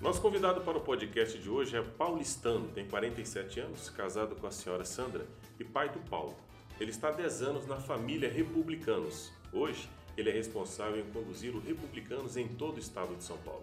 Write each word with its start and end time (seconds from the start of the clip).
Nosso 0.00 0.22
convidado 0.22 0.62
para 0.62 0.78
o 0.78 0.80
podcast 0.80 1.38
de 1.38 1.50
hoje 1.50 1.76
é 1.76 1.82
paulistano, 1.82 2.68
tem 2.68 2.88
47 2.88 3.60
anos, 3.60 3.90
casado 3.90 4.34
com 4.34 4.46
a 4.46 4.50
senhora 4.50 4.82
Sandra 4.82 5.26
e 5.58 5.64
pai 5.64 5.90
do 5.90 5.98
Paulo. 6.08 6.34
Ele 6.80 6.90
está 6.90 7.08
há 7.08 7.12
10 7.12 7.42
anos 7.42 7.66
na 7.66 7.76
família 7.76 8.30
Republicanos. 8.30 9.30
Hoje, 9.52 9.90
ele 10.16 10.30
é 10.30 10.32
responsável 10.32 10.98
em 10.98 11.12
conduzir 11.12 11.54
o 11.54 11.60
Republicanos 11.60 12.38
em 12.38 12.48
todo 12.48 12.76
o 12.76 12.80
estado 12.80 13.14
de 13.14 13.22
São 13.22 13.36
Paulo. 13.38 13.62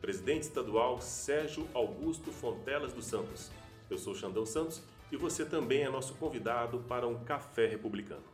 Presidente 0.00 0.42
estadual 0.42 1.00
Sérgio 1.00 1.66
Augusto 1.74 2.30
Fontelas 2.30 2.92
dos 2.92 3.06
Santos. 3.06 3.50
Eu 3.90 3.98
sou 3.98 4.14
Xandão 4.14 4.46
Santos 4.46 4.84
e 5.10 5.16
você 5.16 5.44
também 5.44 5.82
é 5.82 5.90
nosso 5.90 6.14
convidado 6.14 6.78
para 6.88 7.08
um 7.08 7.24
café 7.24 7.66
republicano. 7.66 8.31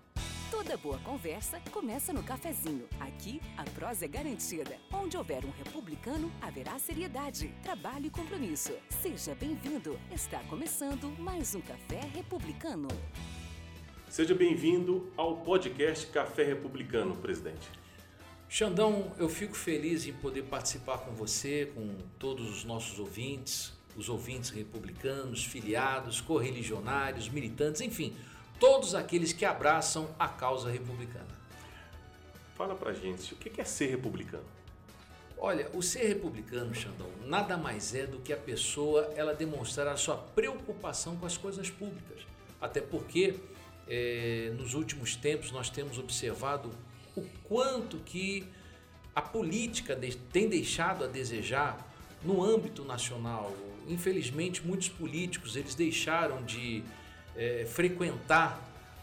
Toda 0.59 0.77
boa 0.77 0.99
conversa 1.05 1.61
começa 1.71 2.13
no 2.13 2.21
cafezinho. 2.21 2.89
Aqui, 2.99 3.41
a 3.57 3.63
prosa 3.63 4.07
é 4.07 4.09
garantida. 4.09 4.77
Onde 4.93 5.17
houver 5.17 5.45
um 5.45 5.51
republicano, 5.51 6.33
haverá 6.43 6.77
seriedade, 6.81 7.55
trabalho 7.63 8.07
e 8.07 8.11
compromisso. 8.11 8.73
Seja 9.01 9.37
bem-vindo. 9.37 9.97
Está 10.11 10.41
começando 10.51 11.17
mais 11.21 11.55
um 11.55 11.61
Café 11.61 12.01
Republicano. 12.13 12.89
Seja 14.09 14.35
bem-vindo 14.35 15.13
ao 15.17 15.37
podcast 15.37 16.09
Café 16.09 16.43
Republicano, 16.43 17.17
presidente. 17.17 17.71
Xandão, 18.49 19.13
eu 19.17 19.29
fico 19.29 19.55
feliz 19.55 20.09
em 20.09 20.13
poder 20.13 20.43
participar 20.43 20.99
com 20.99 21.13
você, 21.13 21.71
com 21.73 21.99
todos 22.19 22.51
os 22.51 22.65
nossos 22.65 22.99
ouvintes, 22.99 23.79
os 23.97 24.09
ouvintes 24.09 24.51
republicanos, 24.51 25.45
filiados, 25.45 26.21
correligionários, 26.21 27.29
militantes, 27.29 27.81
enfim, 27.81 28.13
todos 28.59 28.95
aqueles 28.95 29.33
que 29.33 29.45
abraçam 29.45 30.09
a 30.19 30.29
causa 30.29 30.71
republicana. 30.71 31.39
Fala 32.55 32.75
pra 32.75 32.93
gente, 32.93 33.35
o 33.35 33.37
que 33.37 33.61
é 33.61 33.65
ser 33.65 33.87
republicano? 33.87 34.45
Olha, 35.41 35.71
o 35.73 35.81
ser 35.81 36.09
republicano, 36.09 36.75
Xandão, 36.75 37.09
nada 37.25 37.57
mais 37.57 37.95
é 37.95 38.05
do 38.05 38.19
que 38.19 38.33
a 38.33 38.37
pessoa 38.37 39.13
ela 39.15 39.33
demonstrar 39.33 39.87
a 39.87 39.97
sua 39.97 40.17
preocupação 40.17 41.17
com 41.17 41.27
as 41.27 41.37
coisas 41.37 41.71
públicas. 41.71 42.27
Até 42.61 42.81
porque 42.81 43.37
é, 43.87 44.53
nos 44.59 44.75
últimos 44.75 45.15
tempos 45.15 45.53
nós 45.53 45.71
temos 45.71 45.97
observado 45.97 46.73
o 47.17 47.23
quanto 47.45 47.99
que 47.99 48.49
a 49.15 49.23
política 49.23 49.97
tem 50.33 50.49
deixado 50.49 51.05
a 51.05 51.07
desejar 51.07 51.89
no 52.25 52.43
âmbito 52.43 52.85
nacional. 52.85 53.53
Infelizmente, 53.87 54.67
muitos 54.67 54.89
políticos 54.89 55.55
eles 55.55 55.77
deixaram 55.77 56.43
de 56.45 56.83
é, 57.39 57.65
frequentar 57.65 58.61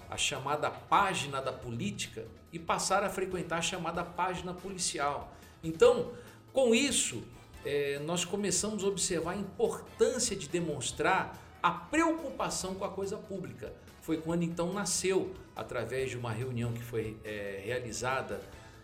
a 0.09 0.17
chamada 0.17 0.69
página 0.69 1.41
da 1.41 1.53
política 1.53 2.25
e 2.51 2.59
passar 2.59 3.03
a 3.03 3.09
frequentar 3.09 3.59
a 3.59 3.61
chamada 3.61 4.03
página 4.03 4.53
policial. 4.53 5.33
Então, 5.63 6.11
com 6.53 6.75
isso, 6.75 7.23
é, 7.65 7.97
nós 7.99 8.25
começamos 8.25 8.83
a 8.83 8.87
observar 8.87 9.31
a 9.31 9.35
importância 9.37 10.35
de 10.35 10.49
demonstrar 10.49 11.41
a 11.63 11.71
preocupação 11.71 12.75
com 12.75 12.85
a 12.85 12.89
coisa 12.89 13.17
pública. 13.17 13.73
Foi 14.01 14.17
quando 14.17 14.43
então 14.43 14.71
nasceu, 14.71 15.33
através 15.55 16.11
de 16.11 16.17
uma 16.17 16.31
reunião 16.31 16.71
que 16.73 16.83
foi 16.83 17.17
é, 17.23 17.61
realizada 17.65 18.39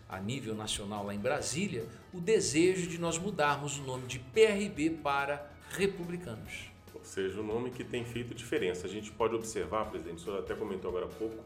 a 0.08 0.18
nível 0.18 0.54
nacional 0.54 1.04
lá 1.06 1.14
em 1.14 1.18
Brasília, 1.18 1.86
o 2.12 2.20
desejo 2.20 2.88
de 2.88 2.98
nós 2.98 3.18
mudarmos 3.18 3.78
o 3.78 3.82
nome 3.82 4.06
de 4.06 4.18
PRB 4.18 4.90
para 5.02 5.48
Republicanos. 5.70 6.71
Seja, 7.02 7.40
um 7.40 7.44
nome 7.44 7.70
que 7.70 7.84
tem 7.84 8.04
feito 8.04 8.34
diferença. 8.34 8.86
A 8.86 8.90
gente 8.90 9.10
pode 9.10 9.34
observar, 9.34 9.90
presidente, 9.90 10.18
o 10.18 10.20
senhor 10.20 10.38
até 10.38 10.54
comentou 10.54 10.90
agora 10.90 11.06
há 11.06 11.08
pouco, 11.08 11.36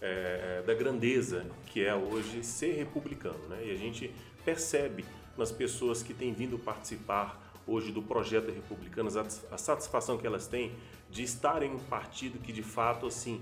é, 0.00 0.62
da 0.66 0.74
grandeza 0.74 1.46
que 1.66 1.84
é 1.84 1.94
hoje 1.94 2.42
ser 2.42 2.72
republicano. 2.72 3.38
Né? 3.48 3.66
E 3.66 3.70
a 3.70 3.76
gente 3.76 4.12
percebe 4.44 5.04
nas 5.36 5.50
pessoas 5.50 6.02
que 6.02 6.12
têm 6.12 6.32
vindo 6.32 6.58
participar 6.58 7.40
hoje 7.66 7.92
do 7.92 8.02
projeto 8.02 8.50
Republicanos 8.50 9.16
a 9.16 9.56
satisfação 9.56 10.18
que 10.18 10.26
elas 10.26 10.46
têm 10.46 10.72
de 11.10 11.22
estar 11.22 11.62
em 11.62 11.70
um 11.70 11.78
partido 11.78 12.38
que 12.38 12.52
de 12.52 12.62
fato 12.62 13.06
assim 13.06 13.40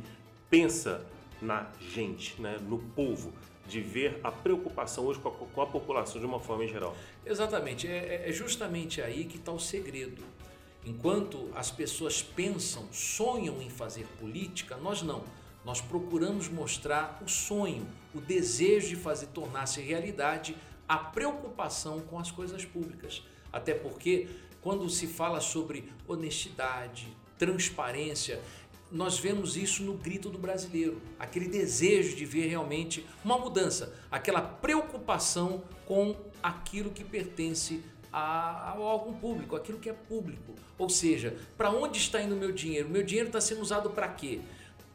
pensa 0.50 1.06
na 1.40 1.66
gente, 1.80 2.40
né, 2.40 2.58
no 2.68 2.78
povo, 2.78 3.32
de 3.66 3.80
ver 3.80 4.20
a 4.22 4.30
preocupação 4.30 5.06
hoje 5.06 5.20
com 5.20 5.28
a, 5.28 5.32
com 5.32 5.62
a 5.62 5.66
população 5.66 6.20
de 6.20 6.26
uma 6.26 6.40
forma 6.40 6.64
em 6.64 6.68
geral. 6.68 6.94
Exatamente, 7.24 7.86
é, 7.86 8.28
é 8.28 8.32
justamente 8.32 9.00
aí 9.00 9.24
que 9.24 9.36
está 9.36 9.52
o 9.52 9.58
segredo. 9.58 10.22
Enquanto 10.84 11.50
as 11.54 11.70
pessoas 11.70 12.22
pensam, 12.22 12.88
sonham 12.92 13.60
em 13.60 13.68
fazer 13.68 14.06
política, 14.18 14.76
nós 14.76 15.02
não. 15.02 15.22
Nós 15.64 15.80
procuramos 15.80 16.48
mostrar 16.48 17.20
o 17.24 17.28
sonho, 17.28 17.86
o 18.14 18.20
desejo 18.20 18.88
de 18.88 18.96
fazer 18.96 19.26
tornar-se 19.26 19.80
realidade 19.80 20.56
a 20.88 20.96
preocupação 20.96 22.00
com 22.00 22.18
as 22.18 22.30
coisas 22.30 22.64
públicas. 22.64 23.22
Até 23.52 23.74
porque, 23.74 24.28
quando 24.62 24.88
se 24.88 25.06
fala 25.06 25.40
sobre 25.40 25.92
honestidade, 26.08 27.08
transparência, 27.38 28.40
nós 28.90 29.18
vemos 29.18 29.56
isso 29.56 29.82
no 29.82 29.94
grito 29.94 30.28
do 30.28 30.38
brasileiro, 30.38 31.00
aquele 31.18 31.46
desejo 31.46 32.16
de 32.16 32.24
ver 32.24 32.48
realmente 32.48 33.06
uma 33.24 33.38
mudança, 33.38 33.94
aquela 34.10 34.40
preocupação 34.40 35.62
com 35.86 36.16
aquilo 36.42 36.90
que 36.90 37.04
pertence 37.04 37.82
ao 38.12 38.80
órgão 38.80 39.14
público, 39.14 39.54
aquilo 39.56 39.78
que 39.78 39.88
é 39.88 39.92
público. 39.92 40.54
Ou 40.78 40.88
seja, 40.88 41.36
para 41.56 41.70
onde 41.70 41.98
está 41.98 42.20
indo 42.20 42.34
o 42.34 42.38
meu 42.38 42.52
dinheiro? 42.52 42.88
Meu 42.88 43.02
dinheiro 43.02 43.28
está 43.28 43.40
sendo 43.40 43.60
usado 43.60 43.90
para 43.90 44.08
quê? 44.08 44.40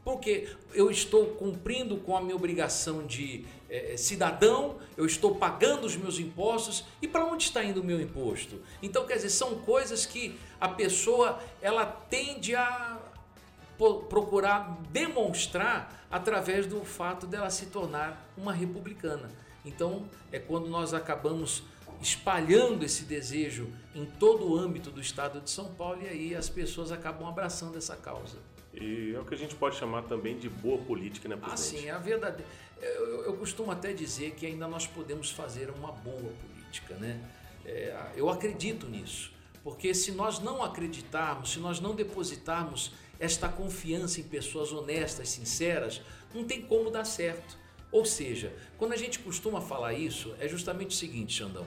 Porque 0.04 0.50
eu 0.74 0.92
estou 0.92 1.26
cumprindo 1.28 1.98
com 1.98 2.16
a 2.16 2.22
minha 2.22 2.36
obrigação 2.36 3.06
de 3.06 3.46
é, 3.70 3.98
cidadão, 3.98 4.78
eu 4.96 5.06
estou 5.06 5.36
pagando 5.36 5.86
os 5.86 5.96
meus 5.96 6.20
impostos 6.20 6.86
e 7.02 7.08
para 7.08 7.26
onde 7.26 7.44
está 7.44 7.64
indo 7.64 7.82
o 7.82 7.84
meu 7.84 8.00
imposto? 8.00 8.62
Então, 8.84 9.06
quer 9.06 9.16
dizer, 9.16 9.32
são 9.32 9.56
coisas 9.60 10.06
que 10.06 10.38
a 10.60 10.70
pessoa 10.70 11.40
ela 11.62 11.86
tende 11.86 12.56
a 12.56 13.00
procurar 14.10 14.78
demonstrar 14.92 16.06
através 16.10 16.66
do 16.66 16.86
fato 16.86 17.28
dela 17.28 17.50
se 17.50 17.66
tornar 17.66 18.32
uma 18.38 18.54
republicana. 18.54 19.30
Então, 19.66 20.08
é 20.32 20.40
quando 20.40 20.68
nós 20.70 20.94
acabamos 20.94 21.64
espalhando 22.06 22.86
esse 22.86 23.04
desejo 23.04 23.68
em 23.96 24.06
todo 24.06 24.48
o 24.48 24.56
âmbito 24.56 24.92
do 24.92 25.02
estado 25.02 25.42
de 25.42 25.50
São 25.50 25.74
Paulo 25.74 26.04
e 26.04 26.08
aí 26.08 26.36
as 26.36 26.48
pessoas 26.48 26.92
acabam 26.92 27.28
abraçando 27.28 27.78
essa 27.78 27.96
causa. 27.96 28.38
E 28.72 29.16
é 29.16 29.20
o 29.20 29.26
que 29.26 29.34
a 29.34 29.38
gente 29.38 29.56
pode 29.56 29.76
chamar 29.76 30.04
também 30.04 30.38
de 30.38 30.48
boa 30.48 30.78
política, 30.78 31.28
né, 31.28 31.36
presidente? 31.36 31.78
Ah, 31.78 31.82
sim, 31.82 31.88
é 31.88 31.92
a 31.92 31.98
verdade. 31.98 32.44
Eu, 32.80 33.24
eu 33.24 33.34
costumo 33.38 33.72
até 33.72 33.92
dizer 33.92 34.32
que 34.32 34.46
ainda 34.46 34.68
nós 34.68 34.86
podemos 34.86 35.32
fazer 35.32 35.72
uma 35.72 35.92
boa 35.92 36.32
política, 36.42 36.94
né? 36.96 37.20
É, 37.66 38.12
eu 38.16 38.30
acredito 38.30 38.86
nisso, 38.86 39.32
porque 39.64 39.92
se 39.96 40.12
nós 40.12 40.38
não 40.38 40.62
acreditarmos, 40.62 41.54
se 41.54 41.60
nós 41.60 41.80
não 41.80 41.96
depositarmos 41.96 42.92
esta 43.20 43.50
confiança 43.50 44.20
em 44.20 44.24
pessoas 44.24 44.72
honestas, 44.72 45.30
sinceras, 45.30 46.02
não 46.34 46.44
tem 46.44 46.62
como 46.62 46.92
dar 46.92 47.06
certo. 47.06 47.58
Ou 47.92 48.06
seja, 48.06 48.54
quando 48.78 48.94
a 48.94 48.98
gente 48.98 49.18
costuma 49.20 49.62
falar 49.62 49.94
isso, 49.94 50.36
é 50.40 50.48
justamente 50.48 50.90
o 50.92 50.94
seguinte, 50.94 51.34
Xandão. 51.34 51.66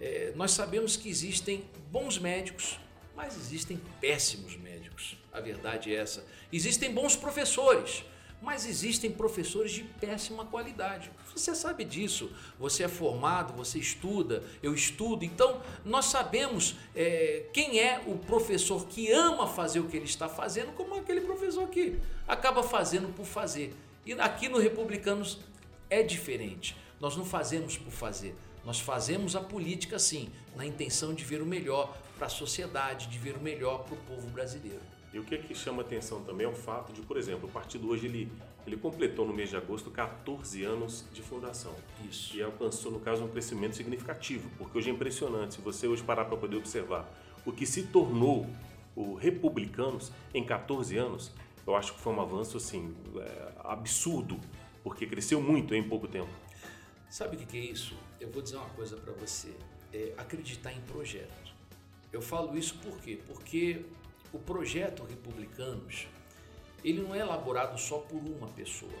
É, 0.00 0.32
nós 0.36 0.52
sabemos 0.52 0.96
que 0.96 1.08
existem 1.08 1.64
bons 1.90 2.18
médicos, 2.18 2.78
mas 3.16 3.36
existem 3.36 3.80
péssimos 4.00 4.56
médicos. 4.56 5.16
A 5.32 5.40
verdade 5.40 5.94
é 5.94 5.98
essa. 5.98 6.24
Existem 6.52 6.92
bons 6.92 7.16
professores, 7.16 8.04
mas 8.40 8.64
existem 8.64 9.10
professores 9.10 9.72
de 9.72 9.82
péssima 9.82 10.44
qualidade. 10.44 11.10
Você 11.34 11.54
sabe 11.54 11.84
disso. 11.84 12.30
Você 12.58 12.84
é 12.84 12.88
formado, 12.88 13.52
você 13.52 13.78
estuda, 13.78 14.44
eu 14.62 14.72
estudo. 14.72 15.24
Então, 15.24 15.60
nós 15.84 16.06
sabemos 16.06 16.76
é, 16.94 17.46
quem 17.52 17.80
é 17.80 18.02
o 18.06 18.16
professor 18.16 18.86
que 18.86 19.10
ama 19.10 19.46
fazer 19.46 19.80
o 19.80 19.88
que 19.88 19.96
ele 19.96 20.06
está 20.06 20.28
fazendo, 20.28 20.72
como 20.72 20.94
aquele 20.94 21.20
professor 21.20 21.68
que 21.68 21.98
acaba 22.26 22.62
fazendo 22.62 23.12
por 23.12 23.26
fazer. 23.26 23.74
E 24.06 24.12
aqui 24.12 24.48
no 24.48 24.58
Republicanos 24.58 25.38
é 25.90 26.02
diferente. 26.02 26.76
Nós 27.00 27.16
não 27.16 27.24
fazemos 27.24 27.76
por 27.76 27.92
fazer, 27.92 28.34
nós 28.64 28.80
fazemos 28.80 29.34
a 29.36 29.40
política 29.40 29.98
sim, 29.98 30.28
na 30.56 30.66
intenção 30.66 31.14
de 31.14 31.24
ver 31.24 31.40
o 31.40 31.46
melhor 31.46 31.96
para 32.16 32.26
a 32.26 32.30
sociedade, 32.30 33.06
de 33.06 33.18
ver 33.18 33.36
o 33.36 33.40
melhor 33.40 33.84
para 33.84 33.94
o 33.94 33.98
povo 33.98 34.28
brasileiro. 34.28 34.82
E 35.12 35.18
o 35.18 35.24
que, 35.24 35.34
é 35.34 35.38
que 35.38 35.54
chama 35.54 35.82
atenção 35.82 36.22
também 36.22 36.46
é 36.46 36.50
o 36.50 36.54
fato 36.54 36.92
de, 36.92 37.00
por 37.00 37.16
exemplo, 37.16 37.48
o 37.48 37.52
partido 37.52 37.88
hoje 37.88 38.06
ele, 38.06 38.30
ele 38.66 38.76
completou 38.76 39.26
no 39.26 39.32
mês 39.32 39.48
de 39.48 39.56
agosto 39.56 39.90
14 39.90 40.62
anos 40.64 41.06
de 41.12 41.22
fundação. 41.22 41.74
Isso. 42.08 42.36
E 42.36 42.42
alcançou, 42.42 42.92
no 42.92 43.00
caso, 43.00 43.24
um 43.24 43.28
crescimento 43.28 43.74
significativo, 43.74 44.50
porque 44.58 44.76
hoje 44.76 44.90
é 44.90 44.92
impressionante, 44.92 45.54
se 45.54 45.60
você 45.60 45.86
hoje 45.86 46.02
parar 46.02 46.26
para 46.26 46.36
poder 46.36 46.56
observar 46.56 47.08
o 47.46 47.52
que 47.52 47.64
se 47.64 47.84
tornou 47.84 48.46
o 48.94 49.14
Republicanos 49.14 50.12
em 50.34 50.44
14 50.44 50.96
anos, 50.98 51.32
eu 51.66 51.74
acho 51.74 51.94
que 51.94 52.00
foi 52.00 52.12
um 52.12 52.20
avanço 52.20 52.56
assim, 52.56 52.94
é, 53.16 53.52
absurdo, 53.60 54.38
porque 54.82 55.06
cresceu 55.06 55.40
muito 55.40 55.74
em 55.74 55.82
pouco 55.82 56.06
tempo. 56.06 56.30
Sabe 57.08 57.36
o 57.36 57.38
que 57.38 57.56
é 57.56 57.60
isso? 57.60 57.94
Eu 58.20 58.30
vou 58.30 58.42
dizer 58.42 58.56
uma 58.56 58.70
coisa 58.70 58.96
para 58.96 59.12
você: 59.12 59.54
é 59.92 60.12
acreditar 60.16 60.72
em 60.72 60.80
projeto. 60.82 61.54
Eu 62.12 62.22
falo 62.22 62.56
isso 62.56 62.74
por 62.78 62.98
quê? 63.00 63.20
Porque 63.26 63.84
o 64.32 64.38
projeto 64.38 65.04
Republicanos 65.04 66.06
ele 66.84 67.02
não 67.02 67.14
é 67.14 67.18
elaborado 67.18 67.78
só 67.78 67.98
por 67.98 68.18
uma 68.18 68.48
pessoa. 68.48 68.98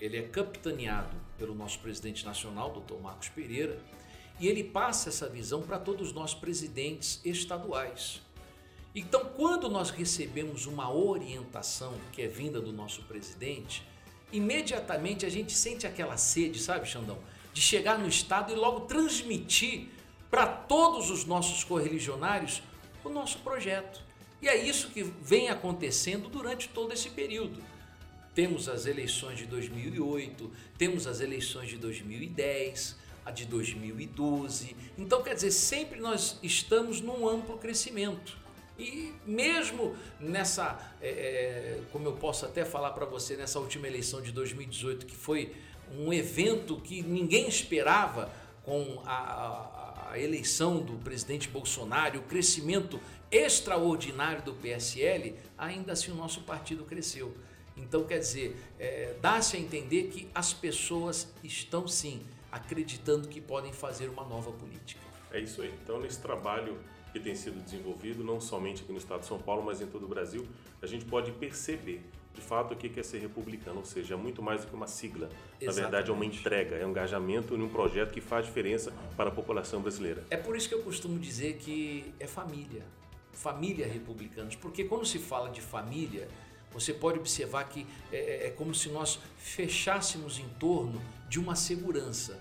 Ele 0.00 0.18
é 0.18 0.22
capitaneado 0.22 1.16
pelo 1.38 1.54
nosso 1.54 1.78
presidente 1.80 2.24
nacional, 2.24 2.70
Dr. 2.70 3.00
Marcos 3.00 3.30
Pereira, 3.30 3.78
e 4.38 4.46
ele 4.46 4.62
passa 4.62 5.08
essa 5.08 5.28
visão 5.28 5.62
para 5.62 5.78
todos 5.78 6.12
nós 6.12 6.34
presidentes 6.34 7.20
estaduais. 7.24 8.20
Então, 8.94 9.24
quando 9.34 9.68
nós 9.68 9.90
recebemos 9.90 10.66
uma 10.66 10.92
orientação 10.92 11.94
que 12.12 12.22
é 12.22 12.28
vinda 12.28 12.60
do 12.60 12.72
nosso 12.72 13.02
presidente, 13.04 13.82
imediatamente 14.30 15.24
a 15.24 15.28
gente 15.28 15.52
sente 15.52 15.86
aquela 15.86 16.16
sede, 16.16 16.58
sabe, 16.58 16.86
Xandão? 16.86 17.18
De 17.56 17.62
chegar 17.62 17.98
no 17.98 18.06
estado 18.06 18.52
e 18.52 18.54
logo 18.54 18.80
transmitir 18.82 19.88
para 20.30 20.46
todos 20.46 21.08
os 21.10 21.24
nossos 21.24 21.64
correligionários 21.64 22.62
o 23.02 23.08
nosso 23.08 23.38
projeto. 23.38 24.02
E 24.42 24.46
é 24.46 24.54
isso 24.54 24.90
que 24.90 25.02
vem 25.02 25.48
acontecendo 25.48 26.28
durante 26.28 26.68
todo 26.68 26.92
esse 26.92 27.08
período. 27.08 27.62
Temos 28.34 28.68
as 28.68 28.84
eleições 28.84 29.38
de 29.38 29.46
2008, 29.46 30.52
temos 30.76 31.06
as 31.06 31.22
eleições 31.22 31.70
de 31.70 31.78
2010, 31.78 32.96
a 33.24 33.30
de 33.30 33.46
2012. 33.46 34.76
Então, 34.98 35.22
quer 35.22 35.34
dizer, 35.34 35.52
sempre 35.52 35.98
nós 35.98 36.38
estamos 36.42 37.00
num 37.00 37.26
amplo 37.26 37.56
crescimento. 37.56 38.36
E 38.78 39.14
mesmo 39.24 39.96
nessa, 40.20 40.78
é, 41.00 41.80
como 41.90 42.06
eu 42.06 42.12
posso 42.12 42.44
até 42.44 42.66
falar 42.66 42.90
para 42.90 43.06
você, 43.06 43.34
nessa 43.34 43.58
última 43.58 43.86
eleição 43.86 44.20
de 44.20 44.30
2018, 44.30 45.06
que 45.06 45.16
foi 45.16 45.56
um 45.92 46.12
evento 46.12 46.76
que 46.80 47.02
ninguém 47.02 47.48
esperava 47.48 48.30
com 48.62 49.00
a, 49.04 49.14
a, 49.14 50.10
a 50.12 50.18
eleição 50.18 50.80
do 50.80 50.94
presidente 50.94 51.48
Bolsonaro, 51.48 52.18
o 52.18 52.22
crescimento 52.22 53.00
extraordinário 53.30 54.42
do 54.42 54.54
PSL, 54.54 55.34
ainda 55.56 55.92
assim 55.92 56.10
o 56.10 56.14
nosso 56.14 56.42
partido 56.42 56.84
cresceu. 56.84 57.34
Então, 57.76 58.04
quer 58.04 58.18
dizer, 58.18 58.56
é, 58.78 59.14
dá-se 59.20 59.56
a 59.56 59.60
entender 59.60 60.04
que 60.04 60.28
as 60.34 60.52
pessoas 60.52 61.32
estão 61.44 61.86
sim 61.86 62.22
acreditando 62.50 63.28
que 63.28 63.40
podem 63.40 63.72
fazer 63.72 64.08
uma 64.08 64.24
nova 64.24 64.50
política. 64.50 65.00
É 65.30 65.40
isso 65.40 65.60
aí. 65.60 65.72
Então, 65.82 66.00
nesse 66.00 66.20
trabalho 66.20 66.78
que 67.12 67.20
tem 67.20 67.34
sido 67.34 67.62
desenvolvido, 67.62 68.24
não 68.24 68.40
somente 68.40 68.82
aqui 68.82 68.92
no 68.92 68.98
estado 68.98 69.20
de 69.20 69.26
São 69.26 69.38
Paulo, 69.38 69.62
mas 69.62 69.80
em 69.80 69.86
todo 69.86 70.04
o 70.04 70.08
Brasil, 70.08 70.46
a 70.80 70.86
gente 70.86 71.04
pode 71.04 71.32
perceber 71.32 72.02
de 72.36 72.42
fato 72.42 72.74
o 72.74 72.76
que 72.76 73.00
é 73.00 73.02
ser 73.02 73.18
republicano, 73.18 73.78
ou 73.78 73.84
seja, 73.84 74.14
é 74.14 74.16
muito 74.16 74.42
mais 74.42 74.60
do 74.60 74.68
que 74.68 74.74
uma 74.74 74.86
sigla. 74.86 75.26
Exatamente. 75.26 75.66
Na 75.66 75.72
verdade, 75.72 76.10
é 76.10 76.14
uma 76.14 76.24
entrega, 76.24 76.76
é 76.76 76.86
um 76.86 76.90
engajamento 76.90 77.56
em 77.56 77.62
um 77.62 77.68
projeto 77.68 78.12
que 78.12 78.20
faz 78.20 78.44
diferença 78.44 78.92
para 79.16 79.30
a 79.30 79.32
população 79.32 79.80
brasileira. 79.80 80.22
É 80.30 80.36
por 80.36 80.54
isso 80.54 80.68
que 80.68 80.74
eu 80.74 80.82
costumo 80.82 81.18
dizer 81.18 81.56
que 81.56 82.14
é 82.20 82.26
família, 82.26 82.84
família 83.32 83.86
republicanos, 83.86 84.54
porque 84.54 84.84
quando 84.84 85.06
se 85.06 85.18
fala 85.18 85.48
de 85.50 85.62
família, 85.62 86.28
você 86.72 86.92
pode 86.92 87.18
observar 87.18 87.64
que 87.64 87.86
é, 88.12 88.16
é, 88.16 88.46
é 88.48 88.50
como 88.50 88.74
se 88.74 88.90
nós 88.90 89.18
fechássemos 89.38 90.38
em 90.38 90.48
torno 90.60 91.00
de 91.28 91.40
uma 91.40 91.56
segurança. 91.56 92.38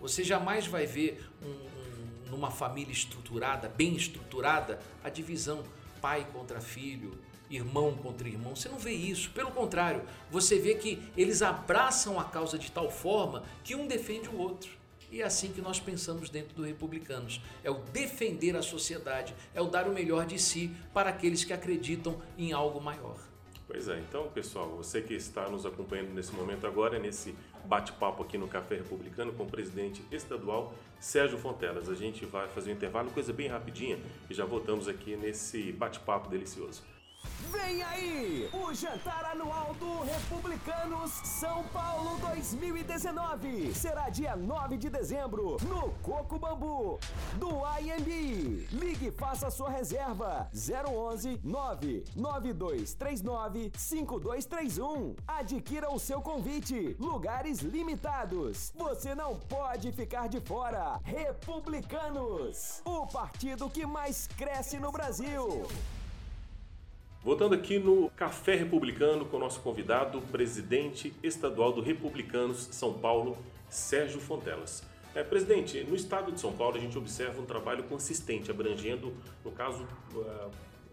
Você 0.00 0.24
jamais 0.24 0.66
vai 0.66 0.86
ver 0.86 1.24
um, 1.40 1.46
um, 1.46 2.30
numa 2.30 2.50
família 2.50 2.92
estruturada, 2.92 3.68
bem 3.68 3.94
estruturada, 3.94 4.80
a 5.04 5.08
divisão 5.08 5.62
pai 6.00 6.26
contra 6.32 6.60
filho, 6.60 7.18
irmão 7.50 7.94
contra 7.94 8.28
irmão. 8.28 8.54
Você 8.54 8.68
não 8.68 8.78
vê 8.78 8.92
isso. 8.92 9.30
Pelo 9.30 9.50
contrário, 9.50 10.02
você 10.30 10.58
vê 10.58 10.74
que 10.74 11.02
eles 11.16 11.42
abraçam 11.42 12.18
a 12.18 12.24
causa 12.24 12.58
de 12.58 12.70
tal 12.70 12.90
forma 12.90 13.42
que 13.62 13.74
um 13.74 13.86
defende 13.86 14.28
o 14.28 14.38
outro. 14.38 14.70
E 15.10 15.22
é 15.22 15.24
assim 15.24 15.52
que 15.52 15.60
nós 15.60 15.78
pensamos 15.78 16.28
dentro 16.28 16.54
do 16.54 16.64
Republicanos: 16.64 17.40
é 17.62 17.70
o 17.70 17.78
defender 17.92 18.56
a 18.56 18.62
sociedade, 18.62 19.34
é 19.54 19.60
o 19.60 19.66
dar 19.66 19.88
o 19.88 19.92
melhor 19.92 20.26
de 20.26 20.38
si 20.38 20.70
para 20.92 21.10
aqueles 21.10 21.44
que 21.44 21.52
acreditam 21.52 22.20
em 22.36 22.52
algo 22.52 22.80
maior. 22.80 23.16
Pois 23.66 23.88
é, 23.88 23.98
então 23.98 24.28
pessoal, 24.28 24.68
você 24.76 25.02
que 25.02 25.14
está 25.14 25.48
nos 25.48 25.66
acompanhando 25.66 26.14
nesse 26.14 26.32
momento 26.32 26.66
agora, 26.66 27.00
nesse 27.00 27.34
bate-papo 27.64 28.22
aqui 28.22 28.38
no 28.38 28.46
Café 28.46 28.76
Republicano 28.76 29.32
com 29.32 29.42
o 29.42 29.46
presidente 29.46 30.04
estadual 30.10 30.72
Sérgio 31.00 31.36
Fontelas. 31.36 31.88
A 31.88 31.94
gente 31.94 32.24
vai 32.24 32.48
fazer 32.48 32.70
um 32.70 32.74
intervalo, 32.74 33.10
coisa 33.10 33.32
bem 33.32 33.48
rapidinha, 33.48 33.98
e 34.30 34.34
já 34.34 34.44
voltamos 34.44 34.86
aqui 34.86 35.16
nesse 35.16 35.72
bate-papo 35.72 36.28
delicioso. 36.28 36.82
Vem 37.38 37.82
aí! 37.82 38.48
O 38.50 38.72
jantar 38.72 39.26
anual 39.26 39.74
do 39.74 40.02
Republicanos 40.04 41.10
São 41.22 41.64
Paulo 41.64 42.16
2019 42.18 43.74
será 43.74 44.08
dia 44.08 44.34
9 44.34 44.78
de 44.78 44.88
dezembro 44.88 45.58
no 45.68 45.90
Coco 46.02 46.38
Bambu 46.38 46.98
do 47.34 47.50
IMB. 47.78 48.66
Ligue 48.72 49.08
e 49.08 49.12
faça 49.12 49.50
sua 49.50 49.68
reserva 49.68 50.48
011 50.54 51.38
99239 51.44 53.70
5231. 53.76 55.14
Adquira 55.28 55.92
o 55.92 55.98
seu 55.98 56.22
convite. 56.22 56.96
Lugares 56.98 57.60
limitados. 57.60 58.72
Você 58.74 59.14
não 59.14 59.36
pode 59.36 59.92
ficar 59.92 60.26
de 60.28 60.40
fora. 60.40 60.98
Republicanos, 61.04 62.80
o 62.84 63.06
partido 63.06 63.68
que 63.68 63.84
mais 63.84 64.26
cresce 64.26 64.78
no 64.78 64.90
Brasil. 64.90 65.66
Voltando 67.26 67.56
aqui 67.56 67.76
no 67.80 68.08
Café 68.10 68.54
Republicano 68.54 69.24
com 69.24 69.36
o 69.36 69.40
nosso 69.40 69.58
convidado, 69.58 70.22
presidente 70.30 71.12
estadual 71.24 71.72
do 71.72 71.80
Republicanos 71.80 72.68
São 72.70 72.92
Paulo, 72.92 73.36
Sérgio 73.68 74.20
Fontelas. 74.20 74.84
É, 75.12 75.24
presidente, 75.24 75.82
no 75.82 75.96
estado 75.96 76.30
de 76.30 76.38
São 76.38 76.52
Paulo 76.52 76.76
a 76.76 76.80
gente 76.80 76.96
observa 76.96 77.42
um 77.42 77.44
trabalho 77.44 77.82
consistente, 77.82 78.48
abrangendo, 78.48 79.12
no 79.44 79.50
caso, 79.50 79.88
é, 80.14 80.46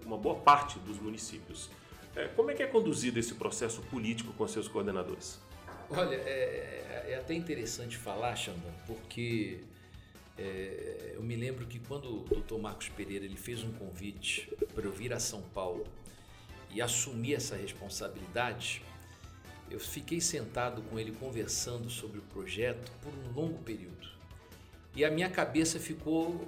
uma 0.03 0.17
boa 0.17 0.33
parte 0.33 0.79
dos 0.79 0.97
municípios. 0.99 1.69
É, 2.15 2.27
como 2.29 2.49
é 2.49 2.55
que 2.55 2.63
é 2.63 2.67
conduzido 2.67 3.19
esse 3.19 3.35
processo 3.35 3.83
político 3.83 4.33
com 4.33 4.47
seus 4.47 4.67
coordenadores? 4.67 5.39
Olha, 5.87 6.15
é, 6.15 7.09
é 7.09 7.15
até 7.15 7.35
interessante 7.35 7.95
falar, 7.95 8.35
Xandão, 8.35 8.73
porque 8.87 9.59
é, 10.35 11.11
eu 11.13 11.21
me 11.21 11.35
lembro 11.35 11.67
que 11.67 11.77
quando 11.77 12.05
o 12.05 12.19
doutor 12.21 12.59
Marcos 12.59 12.89
Pereira 12.89 13.23
ele 13.23 13.37
fez 13.37 13.63
um 13.63 13.71
convite 13.73 14.51
para 14.73 14.83
eu 14.83 14.91
vir 14.91 15.13
a 15.13 15.19
São 15.19 15.43
Paulo 15.53 15.85
e 16.73 16.81
assumir 16.81 17.35
essa 17.35 17.55
responsabilidade, 17.55 18.83
eu 19.69 19.79
fiquei 19.79 20.19
sentado 20.19 20.81
com 20.83 20.99
ele 20.99 21.11
conversando 21.11 21.89
sobre 21.89 22.19
o 22.19 22.21
projeto 22.23 22.91
por 23.01 23.13
um 23.13 23.33
longo 23.33 23.59
período. 23.59 24.07
E 24.95 25.03
a 25.03 25.09
minha 25.09 25.29
cabeça 25.29 25.79
ficou, 25.79 26.47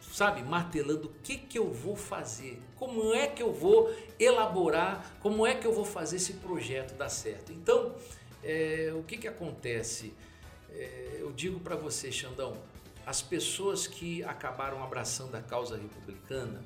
sabe, 0.00 0.42
martelando 0.42 1.08
o 1.08 1.12
que, 1.22 1.36
que 1.36 1.58
eu 1.58 1.72
vou 1.72 1.96
fazer, 1.96 2.60
como 2.76 3.12
é 3.12 3.26
que 3.26 3.42
eu 3.42 3.52
vou 3.52 3.92
elaborar, 4.18 5.16
como 5.20 5.46
é 5.46 5.54
que 5.54 5.66
eu 5.66 5.72
vou 5.72 5.84
fazer 5.84 6.16
esse 6.16 6.34
projeto 6.34 6.94
dar 6.94 7.08
certo. 7.08 7.52
Então, 7.52 7.96
é, 8.42 8.92
o 8.94 9.02
que, 9.02 9.16
que 9.16 9.26
acontece? 9.26 10.14
É, 10.70 11.16
eu 11.18 11.32
digo 11.32 11.58
para 11.58 11.74
você, 11.74 12.12
Xandão, 12.12 12.56
as 13.06 13.20
pessoas 13.20 13.86
que 13.86 14.22
acabaram 14.24 14.82
abraçando 14.82 15.34
a 15.34 15.42
causa 15.42 15.76
republicana, 15.76 16.62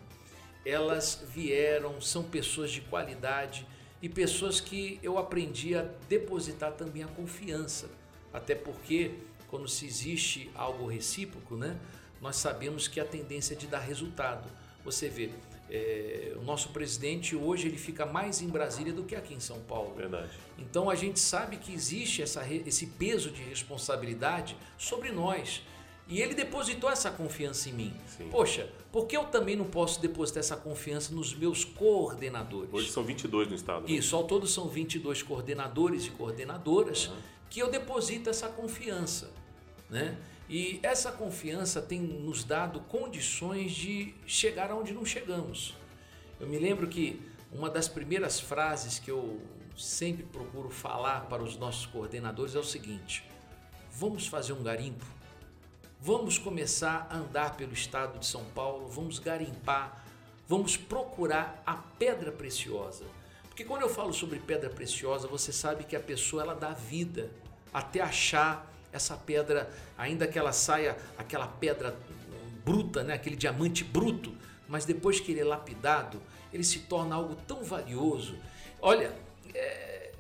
elas 0.69 1.25
vieram, 1.35 2.01
são 2.01 2.23
pessoas 2.23 2.71
de 2.71 2.81
qualidade 2.83 3.67
e 4.03 4.09
pessoas 4.09 4.61
que 4.61 5.01
eu 5.03 5.17
aprendi 5.17 5.75
a 5.75 5.83
depositar 6.09 6.73
também 6.73 7.03
a 7.03 7.09
confiança. 7.09 7.89
Até 8.33 8.55
porque 8.55 9.13
quando 9.49 9.67
se 9.67 9.87
existe 9.87 10.51
algo 10.55 10.87
recíproco, 10.87 11.57
né, 11.57 11.79
nós 12.21 12.37
sabemos 12.37 12.87
que 12.87 13.01
a 13.01 13.05
tendência 13.05 13.55
é 13.55 13.57
de 13.57 13.67
dar 13.67 13.79
resultado. 13.79 14.49
Você 14.85 15.09
vê, 15.09 15.31
é, 15.71 16.35
o 16.37 16.43
nosso 16.43 16.71
presidente 16.71 17.35
hoje 17.35 17.69
ele 17.69 17.79
fica 17.79 18.05
mais 18.05 18.43
em 18.43 18.49
Brasília 18.49 18.93
do 18.93 19.05
que 19.05 19.17
aqui 19.17 19.35
em 19.35 19.41
São 19.41 19.61
Paulo. 19.61 19.95
Verdade. 19.95 20.31
Então 20.59 20.91
a 20.91 20.95
gente 20.95 21.19
sabe 21.19 21.57
que 21.57 21.73
existe 21.73 22.23
essa, 22.23 22.47
esse 22.53 22.87
peso 22.87 23.31
de 23.31 23.43
responsabilidade 23.43 24.57
sobre 24.77 25.11
nós. 25.11 25.63
E 26.09 26.23
ele 26.23 26.35
depositou 26.35 26.91
essa 26.91 27.11
confiança 27.11 27.69
em 27.69 27.73
mim. 27.73 27.95
Sim. 28.07 28.29
Poxa, 28.31 28.71
por 28.91 29.07
que 29.07 29.15
eu 29.15 29.25
também 29.25 29.55
não 29.55 29.67
posso 29.67 30.01
depositar 30.01 30.41
essa 30.41 30.57
confiança 30.57 31.15
nos 31.15 31.35
meus 31.35 31.65
coordenadores? 31.65 32.73
Hoje 32.73 32.91
são 32.91 33.05
22 33.05 33.49
no 33.49 33.55
estado. 33.55 33.87
Né? 33.87 33.93
Isso, 33.93 34.17
ao 34.17 34.25
todo 34.25 34.47
são 34.47 34.69
22 34.69 35.23
coordenadores 35.23 36.07
e 36.07 36.11
coordenadoras 36.11 37.09
uhum. 37.09 37.17
que 37.51 37.61
eu 37.61 37.71
deposito 37.71 38.31
essa 38.31 38.49
confiança. 38.49 39.31
Né? 39.91 40.17
E 40.49 40.81
essa 40.83 41.13
confiança 41.13 41.83
tem 41.83 42.01
nos 42.01 42.43
dado 42.43 42.81
condições 42.81 43.73
de 43.73 44.15
chegar 44.27 44.71
aonde 44.71 44.95
não 44.95 45.05
chegamos. 45.05 45.77
Eu 46.41 46.47
me 46.47 46.59
lembro 46.59 46.89
que 46.89 47.21
uma 47.53 47.69
das 47.69 47.87
primeiras 47.87 48.41
frases 48.41 48.99
que 48.99 49.11
eu 49.11 49.43
sempre 49.77 50.25
procuro 50.25 50.71
falar 50.71 51.27
para 51.29 51.43
os 51.43 51.59
nossos 51.59 51.85
coordenadores 51.85 52.55
é 52.55 52.59
o 52.59 52.65
seguinte: 52.65 53.25
vamos 53.93 54.27
fazer 54.27 54.55
um 54.55 54.63
garimpo 54.63 55.18
Vamos 56.01 56.39
começar 56.39 57.09
a 57.11 57.17
andar 57.17 57.57
pelo 57.57 57.73
estado 57.73 58.21
de 58.21 58.27
São 58.27 58.45
Paulo, 58.45 58.87
vamos 58.87 59.19
garimpar, 59.19 60.05
vamos 60.47 60.77
procurar 60.77 61.61
a 61.67 61.75
pedra 61.75 62.31
preciosa. 62.31 63.05
Porque 63.49 63.65
quando 63.65 63.83
eu 63.83 63.89
falo 63.89 64.13
sobre 64.13 64.39
pedra 64.39 64.71
preciosa, 64.71 65.27
você 65.27 65.53
sabe 65.53 65.83
que 65.83 65.97
a 65.97 66.01
pessoa 66.01 66.45
ela 66.45 66.55
dá 66.55 66.71
vida 66.71 67.31
até 67.75 68.01
achar 68.01 68.73
essa 68.93 69.17
pedra, 69.17 69.69
ainda 69.99 70.29
que 70.29 70.39
ela 70.39 70.53
saia 70.53 70.97
aquela 71.19 71.49
pedra 71.49 71.97
bruta, 72.65 73.03
né, 73.03 73.15
aquele 73.15 73.35
diamante 73.35 73.83
bruto, 73.83 74.33
mas 74.69 74.85
depois 74.85 75.19
que 75.19 75.33
ele 75.33 75.41
é 75.41 75.45
lapidado, 75.45 76.23
ele 76.53 76.63
se 76.63 76.79
torna 76.81 77.17
algo 77.17 77.35
tão 77.35 77.65
valioso. 77.65 78.37
Olha, 78.81 79.13
é, 79.53 80.13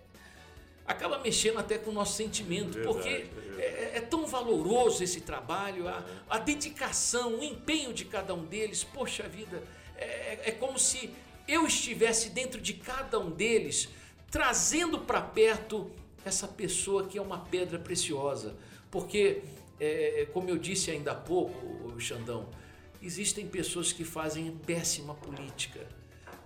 acaba 0.85 1.21
mexendo 1.21 1.59
até 1.59 1.79
com 1.79 1.91
o 1.91 1.95
nosso 1.95 2.17
sentimento, 2.17 2.73
verdade, 2.73 2.87
porque 2.93 3.31
é, 3.59 3.78
tão 4.09 4.27
valoroso 4.27 5.03
esse 5.03 5.21
trabalho, 5.21 5.89
a, 5.89 6.05
a 6.29 6.39
dedicação, 6.39 7.39
o 7.39 7.43
empenho 7.43 7.93
de 7.93 8.05
cada 8.05 8.35
um 8.35 8.45
deles. 8.45 8.85
Poxa 8.85 9.29
vida, 9.29 9.63
é, 9.97 10.51
é 10.51 10.53
como 10.53 10.79
se 10.79 11.11
eu 11.47 11.67
estivesse 11.67 12.31
dentro 12.31 12.61
de 12.61 12.75
cada 12.75 13.19
um 13.19 13.31
deles, 13.31 13.89
trazendo 14.31 14.99
para 15.01 15.21
perto 15.21 15.91
essa 16.25 16.47
pessoa 16.47 17.07
que 17.07 17.19
é 17.19 17.23
uma 17.23 17.39
pedra 17.39 17.79
preciosa. 17.79 18.57
Porque, 18.91 19.43
é, 19.81 20.27
como 20.33 20.49
eu 20.49 20.59
disse 20.59 20.91
ainda 20.91 21.13
há 21.13 21.15
pouco, 21.15 21.99
Xandão, 22.01 22.49
existem 23.03 23.47
pessoas 23.47 23.93
que 23.93 24.05
fazem 24.05 24.51
péssima 24.67 25.15
política 25.15 25.99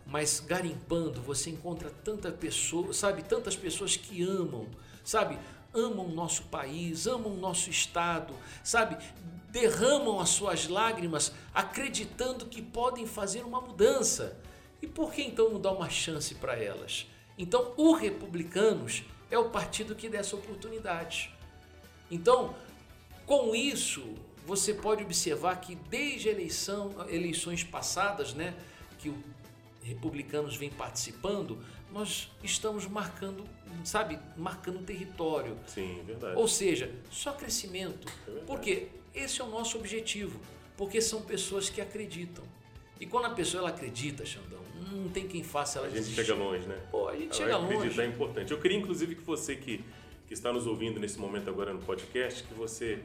mas 0.07 0.41
garimpando 0.41 1.21
você 1.21 1.51
encontra 1.51 1.91
tanta 1.91 2.31
pessoa, 2.31 2.93
sabe, 2.93 3.23
tantas 3.23 3.57
pessoas 3.57 3.97
que 3.97 4.23
amam, 4.23 4.67
sabe, 5.05 5.39
amam 5.75 6.09
nosso 6.09 6.45
país, 6.45 7.07
amam 7.07 7.35
nosso 7.37 7.71
estado, 7.71 8.35
sabe, 8.63 8.97
derramam 9.51 10.21
as 10.21 10.31
suas 10.31 10.69
lágrimas 10.69 11.33
acreditando 11.55 12.47
que 12.47 12.63
podem 12.63 13.07
fazer 13.07 13.43
uma 13.45 13.61
mudança. 13.61 14.39
E 14.81 14.87
por 14.87 15.13
que 15.13 15.23
então 15.23 15.51
não 15.51 15.61
dar 15.61 15.73
uma 15.73 15.91
chance 15.91 16.35
para 16.35 16.57
elas? 16.57 17.07
Então, 17.39 17.73
o 17.77 17.93
Republicanos 17.93 19.05
é 19.31 19.39
o 19.39 19.51
partido 19.51 19.95
que 19.95 20.09
dá 20.09 20.19
essa 20.19 20.37
oportunidade. 20.37 21.33
Então, 22.11 22.55
com 23.25 23.55
isso, 23.55 24.15
você 24.47 24.75
pode 24.75 25.03
observar 25.03 25.57
que 25.61 25.75
desde 25.75 26.29
eleição, 26.29 26.95
eleições 27.09 27.63
passadas, 27.63 28.35
né, 28.35 28.55
que 28.99 29.09
o 29.09 29.23
republicanos 29.83 30.57
vêm 30.57 30.71
participando, 30.71 31.65
nós 31.93 32.31
estamos 32.43 32.87
marcando, 32.87 33.45
sabe, 33.85 34.19
marcando 34.37 34.83
território. 34.85 35.57
Sim, 35.67 36.03
verdade. 36.07 36.37
Ou 36.37 36.49
seja, 36.49 36.91
só 37.11 37.33
crescimento. 37.33 38.09
É 38.27 38.41
porque 38.47 38.89
esse 39.15 39.41
é 39.41 39.45
o 39.45 39.49
nosso 39.49 39.79
objetivo. 39.79 40.41
Porque 40.77 41.01
são 41.01 41.21
pessoas 41.23 41.69
que 41.69 41.81
acreditam. 41.81 42.45
E 42.99 43.07
quando 43.07 43.27
a 43.27 43.31
pessoa 43.31 43.61
ela 43.61 43.69
acredita, 43.71 44.25
Xandão, 44.25 44.61
não 44.91 45.09
tem 45.09 45.29
quem 45.29 45.43
faça 45.45 45.79
ela 45.79 45.89
A 45.89 45.91
gente 45.91 46.01
desistir. 46.01 46.25
chega 46.25 46.35
longe, 46.39 46.67
né? 46.67 46.81
Pô, 46.91 47.09
a 47.09 47.13
gente 47.17 47.27
ela 47.27 47.35
chega 47.35 47.57
longe. 47.59 47.77
Acreditar 47.77 48.03
é 48.03 48.07
importante. 48.07 48.53
Eu 48.53 48.61
queria, 48.61 48.79
inclusive, 48.79 49.15
que 49.15 49.23
você 49.23 49.55
que, 49.55 49.85
que 50.27 50.33
está 50.33 50.53
nos 50.53 50.67
ouvindo 50.67 50.99
nesse 50.99 51.19
momento 51.19 51.51
agora 51.51 51.75
no 51.75 51.81
podcast, 51.81 52.43
que 52.43 52.55
você 52.55 53.01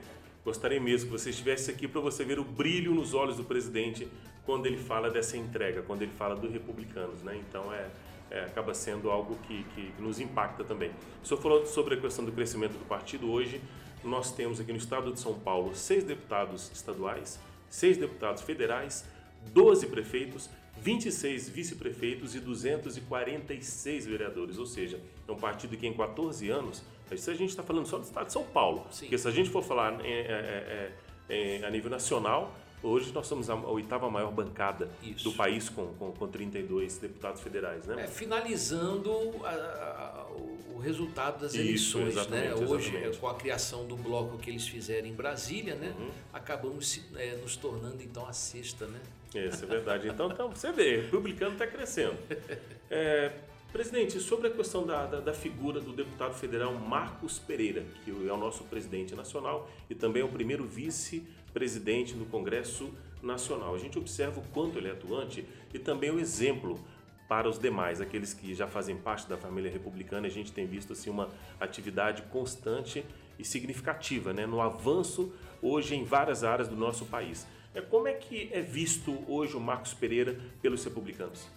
gostaria 0.45 0.79
mesmo 0.79 1.11
que 1.11 1.17
você 1.17 1.29
estivesse 1.29 1.69
aqui 1.69 1.89
para 1.89 1.99
você 1.99 2.23
ver 2.23 2.39
o 2.39 2.43
brilho 2.43 2.93
nos 2.93 3.13
olhos 3.13 3.35
do 3.35 3.43
presidente 3.43 4.07
quando 4.45 4.65
ele 4.65 4.77
fala 4.77 5.09
dessa 5.09 5.35
entrega, 5.35 5.81
quando 5.81 6.03
ele 6.03 6.13
fala 6.13 6.35
dos 6.37 6.53
republicanos, 6.53 7.21
né? 7.21 7.35
Então 7.35 7.73
é, 7.73 7.89
é 8.29 8.41
acaba 8.41 8.73
sendo 8.73 9.09
algo 9.09 9.35
que, 9.47 9.63
que, 9.75 9.93
nos 10.01 10.19
impacta 10.19 10.63
também. 10.63 10.91
O 11.23 11.27
senhor 11.27 11.41
falou 11.41 11.65
sobre 11.65 11.95
a 11.95 11.97
questão 11.97 12.25
do 12.25 12.31
crescimento 12.31 12.73
do 12.73 12.85
partido. 12.85 13.31
Hoje 13.31 13.61
nós 14.03 14.31
temos 14.31 14.59
aqui 14.59 14.71
no 14.71 14.77
estado 14.77 15.11
de 15.11 15.19
São 15.19 15.33
Paulo 15.33 15.75
seis 15.75 16.03
deputados 16.03 16.71
estaduais, 16.71 17.39
seis 17.69 17.97
deputados 17.97 18.41
federais, 18.41 19.05
12 19.53 19.87
prefeitos, 19.87 20.49
26 20.81 21.49
vice-prefeitos 21.49 22.35
e 22.35 22.39
246 22.39 24.05
vereadores. 24.05 24.57
Ou 24.57 24.65
seja, 24.65 24.99
é 25.27 25.31
um 25.31 25.37
partido 25.37 25.75
que 25.75 25.87
em 25.87 25.93
14 25.93 26.49
anos, 26.49 26.83
isso 27.11 27.31
a 27.31 27.33
gente 27.33 27.49
está 27.49 27.63
falando 27.63 27.85
só 27.85 27.97
do 27.97 28.03
estado 28.03 28.27
de 28.27 28.33
São 28.33 28.43
Paulo, 28.43 28.85
Sim. 28.91 29.05
porque 29.05 29.17
se 29.17 29.27
a 29.27 29.31
gente 29.31 29.49
for 29.49 29.63
falar 29.63 29.99
é, 30.05 30.09
é, 30.09 30.91
é, 31.29 31.65
a 31.65 31.69
nível 31.69 31.89
nacional, 31.89 32.53
Hoje 32.83 33.11
nós 33.11 33.25
somos 33.25 33.49
a 33.49 33.55
oitava 33.55 34.09
maior 34.09 34.31
bancada 34.31 34.89
Isso. 35.01 35.23
do 35.23 35.31
país 35.35 35.67
com, 35.67 35.87
com, 35.95 36.11
com 36.11 36.27
32 36.27 36.97
deputados 36.97 37.41
federais, 37.41 37.85
né? 37.87 38.03
É, 38.03 38.07
finalizando 38.07 39.11
a, 39.43 39.49
a, 39.49 40.27
o 40.73 40.77
resultado 40.77 41.41
das 41.41 41.55
Isso, 41.55 41.97
eleições, 41.99 42.27
né? 42.27 42.53
Hoje, 42.53 42.89
exatamente. 42.89 43.17
com 43.17 43.27
a 43.27 43.35
criação 43.35 43.87
do 43.87 43.95
bloco 43.95 44.37
que 44.37 44.51
eles 44.51 44.67
fizeram 44.67 45.07
em 45.07 45.13
Brasília, 45.13 45.73
né? 45.75 45.93
Uhum. 45.97 46.09
Acabamos 46.31 47.01
é, 47.15 47.35
nos 47.37 47.55
tornando 47.55 48.03
então 48.03 48.27
a 48.27 48.33
sexta, 48.33 48.85
né? 48.85 48.99
Isso 49.33 49.65
é 49.65 49.67
verdade. 49.67 50.07
Então, 50.07 50.29
então 50.31 50.49
você 50.49 50.71
vê, 50.71 50.97
o 50.97 51.01
republicano 51.03 51.53
está 51.53 51.67
crescendo. 51.67 52.17
É, 52.89 53.33
presidente, 53.71 54.19
sobre 54.19 54.47
a 54.47 54.51
questão 54.51 54.85
da, 54.85 55.05
da, 55.05 55.19
da, 55.19 55.33
figura 55.33 55.79
do 55.79 55.93
deputado 55.93 56.33
federal 56.33 56.73
Marcos 56.73 57.37
Pereira, 57.37 57.85
que 58.03 58.11
é 58.11 58.33
o 58.33 58.37
nosso 58.37 58.63
presidente 58.63 59.13
nacional 59.15 59.69
e 59.89 59.95
também 59.95 60.21
é 60.21 60.25
o 60.25 60.29
primeiro 60.29 60.65
vice 60.65 61.27
presidente 61.53 62.15
no 62.15 62.25
Congresso 62.25 62.93
Nacional. 63.21 63.75
A 63.75 63.77
gente 63.77 63.97
observa 63.97 64.39
o 64.39 64.43
quanto 64.49 64.77
ele 64.77 64.87
é 64.87 64.91
atuante 64.91 65.45
e 65.73 65.79
também 65.79 66.11
o 66.11 66.19
exemplo 66.19 66.79
para 67.27 67.49
os 67.49 67.59
demais, 67.59 67.99
aqueles 67.99 68.33
que 68.33 68.55
já 68.55 68.67
fazem 68.67 68.95
parte 68.95 69.27
da 69.27 69.35
família 69.35 69.69
republicana. 69.69 70.27
A 70.27 70.31
gente 70.31 70.51
tem 70.51 70.65
visto 70.65 70.93
assim 70.93 71.09
uma 71.09 71.29
atividade 71.59 72.21
constante 72.23 73.03
e 73.37 73.43
significativa, 73.43 74.33
né, 74.33 74.45
no 74.45 74.61
avanço 74.61 75.33
hoje 75.61 75.95
em 75.95 76.03
várias 76.03 76.43
áreas 76.43 76.67
do 76.67 76.75
nosso 76.75 77.05
país. 77.05 77.45
É 77.75 77.81
como 77.81 78.07
é 78.07 78.13
que 78.13 78.49
é 78.51 78.61
visto 78.61 79.23
hoje 79.27 79.55
o 79.55 79.59
Marcos 79.59 79.93
Pereira 79.93 80.39
pelos 80.61 80.83
republicanos? 80.83 81.47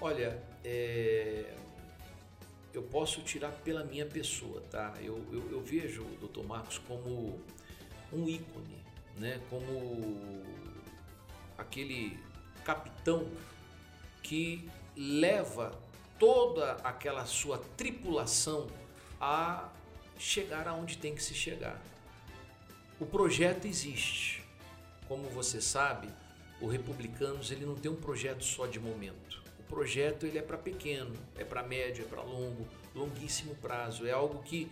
Olha, 0.00 0.42
é... 0.64 1.54
eu 2.72 2.82
posso 2.82 3.22
tirar 3.22 3.50
pela 3.50 3.84
minha 3.84 4.06
pessoa, 4.06 4.60
tá? 4.70 4.94
Eu, 5.00 5.24
eu, 5.32 5.50
eu 5.50 5.60
vejo 5.60 6.02
o 6.02 6.26
Dr. 6.26 6.44
Marcos 6.44 6.78
como 6.78 7.40
um 8.12 8.28
ícone 8.28 8.78
né, 9.18 9.40
como 9.50 10.42
aquele 11.56 12.18
capitão 12.64 13.28
que 14.22 14.68
leva 14.96 15.78
toda 16.18 16.72
aquela 16.84 17.26
sua 17.26 17.58
tripulação 17.76 18.68
a 19.20 19.68
chegar 20.18 20.66
aonde 20.68 20.98
tem 20.98 21.14
que 21.14 21.22
se 21.22 21.34
chegar. 21.34 21.80
O 22.98 23.06
projeto 23.06 23.66
existe. 23.66 24.44
Como 25.06 25.28
você 25.30 25.60
sabe, 25.60 26.08
o 26.60 26.66
Republicanos 26.66 27.50
ele 27.50 27.64
não 27.64 27.76
tem 27.76 27.90
um 27.90 27.96
projeto 27.96 28.44
só 28.44 28.66
de 28.66 28.78
momento. 28.78 29.42
Projeto 29.68 30.26
ele 30.26 30.38
é 30.38 30.42
para 30.42 30.56
pequeno, 30.56 31.14
é 31.36 31.44
para 31.44 31.62
médio, 31.62 32.04
é 32.04 32.08
para 32.08 32.22
longo, 32.22 32.66
longuíssimo 32.94 33.54
prazo. 33.56 34.06
É 34.06 34.12
algo 34.12 34.42
que 34.42 34.70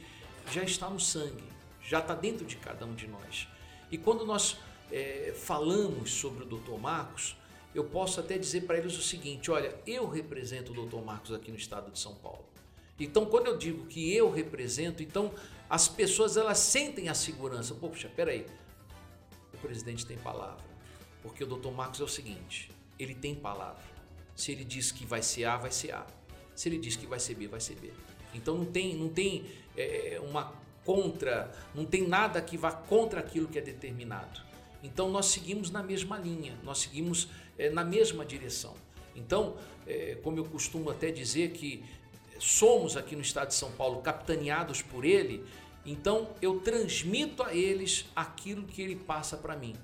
já 0.51 0.63
está 0.63 0.89
no 0.89 0.99
sangue, 0.99 1.45
já 1.83 1.99
está 1.99 2.15
dentro 2.15 2.47
de 2.47 2.57
cada 2.57 2.87
um 2.87 2.95
de 2.95 3.07
nós. 3.07 3.49
E 3.91 3.99
quando 3.99 4.25
nós 4.25 4.59
é, 4.91 5.35
falamos 5.37 6.13
sobre 6.13 6.45
o 6.45 6.47
Dr. 6.47 6.79
Marcos, 6.81 7.37
eu 7.75 7.85
posso 7.85 8.21
até 8.21 8.39
dizer 8.39 8.63
para 8.63 8.79
eles 8.79 8.97
o 8.97 9.03
seguinte: 9.03 9.51
olha, 9.51 9.75
eu 9.87 10.09
represento 10.09 10.73
o 10.73 10.87
Dr. 10.87 11.05
Marcos 11.05 11.33
aqui 11.33 11.51
no 11.51 11.59
estado 11.59 11.91
de 11.91 11.99
São 11.99 12.15
Paulo. 12.15 12.45
Então, 12.99 13.27
quando 13.27 13.49
eu 13.49 13.59
digo 13.59 13.87
que 13.87 14.15
eu 14.15 14.31
represento, 14.31 15.03
então 15.03 15.33
as 15.69 15.87
pessoas 15.87 16.37
elas 16.37 16.59
sentem 16.59 17.09
a 17.09 17.15
segurança. 17.15 17.75
Poxa, 17.75 18.09
peraí, 18.09 18.47
o 19.53 19.59
presidente 19.59 20.07
tem 20.07 20.17
palavra. 20.17 20.65
Porque 21.23 21.45
o 21.45 21.47
Dr. 21.47 21.71
Marcos 21.71 22.01
é 22.01 22.05
o 22.05 22.09
seguinte: 22.09 22.71
ele 22.99 23.15
tem 23.15 23.35
palavra. 23.35 23.96
Se 24.37 24.53
ele 24.53 24.65
diz 24.65 24.93
que 24.93 25.05
vai 25.05 25.23
ser 25.23 25.45
A, 25.47 25.57
vai 25.57 25.73
ser 25.73 25.93
A. 25.93 26.07
Se 26.55 26.69
ele 26.69 26.79
diz 26.79 26.95
que 26.95 27.07
vai 27.07 27.19
ser 27.19 27.35
B, 27.35 27.49
vai 27.49 27.61
ser 27.61 27.75
B. 27.77 27.91
Então 28.35 28.57
não 28.57 28.67
tem, 28.67 28.95
não 28.95 29.09
tem 29.09 29.47
é, 29.77 30.21
uma 30.23 30.53
contra, 30.85 31.53
não 31.75 31.85
tem 31.85 32.07
nada 32.07 32.41
que 32.41 32.57
vá 32.57 32.71
contra 32.71 33.19
aquilo 33.21 33.49
que 33.49 33.59
é 33.59 33.63
determinado. 33.63 34.41
Então 34.83 35.11
nós 35.11 35.27
seguimos 35.27 35.71
na 35.71 35.83
mesma 35.83 36.19
linha, 36.19 36.57
nós 36.63 36.79
seguimos 36.79 37.29
é, 37.59 37.71
na 37.71 37.85
mesma 37.85 38.25
direção. 38.25 38.75
Então, 39.17 39.57
é, 39.87 40.19
como 40.23 40.39
eu 40.39 40.45
costumo 40.45 40.91
até 40.91 41.11
dizer 41.11 41.53
que 41.53 41.83
somos 42.39 42.97
aqui 42.97 43.17
no 43.17 43.23
estado 43.23 43.49
de 43.49 43.55
São 43.55 43.73
Paulo 43.73 44.03
capitaneados 44.03 44.83
por 44.83 45.05
ele, 45.05 45.43
então 45.85 46.31
eu 46.43 46.61
transmito 46.61 47.43
a 47.43 47.55
eles 47.55 48.07
aquilo 48.15 48.65
que 48.65 48.83
ele 48.83 48.97
passa 48.97 49.37
para 49.37 49.57
mim. 49.57 49.75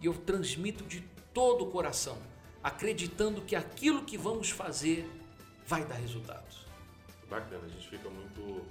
E 0.00 0.06
eu 0.06 0.14
transmito 0.14 0.84
de 0.84 1.02
todo 1.32 1.64
o 1.64 1.70
coração, 1.70 2.18
acreditando 2.62 3.40
que 3.42 3.56
aquilo 3.56 4.02
que 4.02 4.16
vamos 4.16 4.50
fazer 4.50 5.08
vai 5.66 5.84
dar 5.84 5.94
resultados. 5.94 6.66
Bacana, 7.28 7.62
a 7.64 7.68
gente 7.68 7.88
fica 7.88 8.08
muito 8.10 8.64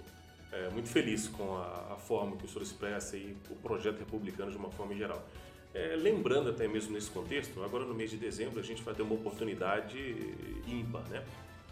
é, 0.51 0.69
muito 0.69 0.89
feliz 0.89 1.27
com 1.27 1.55
a, 1.57 1.93
a, 1.93 1.95
forma 1.95 2.35
que 2.35 2.45
o 2.45 2.49
senhor 2.49 2.63
expressa 2.63 3.15
e 3.15 3.37
o 3.49 3.55
projeto 3.55 3.99
republicano 3.99 4.51
de 4.51 4.57
uma 4.57 4.71
forma 4.71 4.95
geral. 4.95 5.23
É, 5.73 5.95
lembrando 5.95 6.49
até 6.49 6.67
mesmo 6.67 6.93
nesse 6.93 7.09
contexto, 7.11 7.63
agora 7.63 7.85
no 7.85 7.93
mês 7.93 8.09
de 8.09 8.17
dezembro 8.17 8.59
a 8.59 8.63
gente 8.63 8.81
vai 8.81 8.93
ter 8.95 9.03
uma 9.03 9.13
oportunidade 9.13 9.97
ímpar, 10.67 11.07
né? 11.09 11.23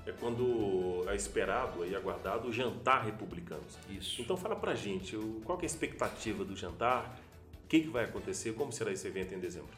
É 0.05 0.12
quando 0.12 1.03
é 1.09 1.15
esperado 1.15 1.86
e 1.86 1.95
aguardado 1.95 2.47
o 2.47 2.53
jantar 2.53 3.03
republicano. 3.03 3.63
Isso. 3.89 4.21
Então 4.21 4.38
fala 4.38 4.55
pra 4.55 4.74
gente, 4.74 5.17
qual 5.43 5.57
é 5.59 5.63
a 5.63 5.65
expectativa 5.65 6.45
do 6.45 6.55
jantar, 6.55 7.19
o 7.65 7.67
que, 7.67 7.81
que 7.81 7.89
vai 7.89 8.05
acontecer, 8.05 8.53
como 8.53 8.71
será 8.71 8.91
esse 8.91 9.05
evento 9.05 9.33
em 9.33 9.39
dezembro? 9.39 9.71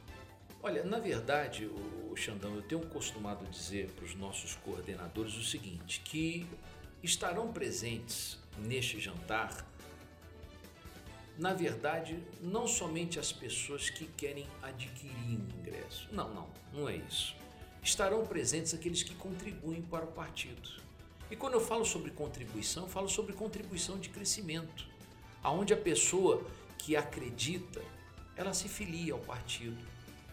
Olha, 0.61 0.83
na 0.83 0.99
verdade, 0.99 1.65
o 1.65 2.13
Xandão, 2.17 2.53
eu 2.55 2.61
tenho 2.61 2.85
costumado 2.87 3.45
dizer 3.45 3.89
para 3.91 4.03
os 4.03 4.13
nossos 4.13 4.55
coordenadores 4.55 5.35
o 5.35 5.43
seguinte, 5.43 6.01
que 6.01 6.45
estarão 7.01 7.53
presentes 7.53 8.37
neste 8.57 8.99
jantar, 8.99 9.65
na 11.37 11.53
verdade, 11.53 12.21
não 12.41 12.67
somente 12.67 13.17
as 13.17 13.31
pessoas 13.31 13.89
que 13.89 14.05
querem 14.05 14.45
adquirir 14.61 15.39
um 15.39 15.59
ingresso. 15.61 16.09
Não, 16.11 16.33
não, 16.33 16.49
não 16.73 16.89
é 16.89 16.97
isso. 16.97 17.33
Estarão 17.81 18.25
presentes 18.25 18.73
aqueles 18.73 19.01
que 19.01 19.15
contribuem 19.15 19.81
para 19.81 20.03
o 20.03 20.11
partido. 20.11 20.69
E 21.31 21.37
quando 21.37 21.53
eu 21.53 21.61
falo 21.61 21.85
sobre 21.85 22.11
contribuição, 22.11 22.83
eu 22.83 22.89
falo 22.89 23.07
sobre 23.07 23.31
contribuição 23.31 23.97
de 23.97 24.09
crescimento, 24.09 24.85
aonde 25.41 25.73
a 25.73 25.77
pessoa 25.77 26.45
que 26.77 26.97
acredita, 26.97 27.81
ela 28.35 28.53
se 28.53 28.67
filia 28.67 29.13
ao 29.13 29.19
partido. 29.19 29.77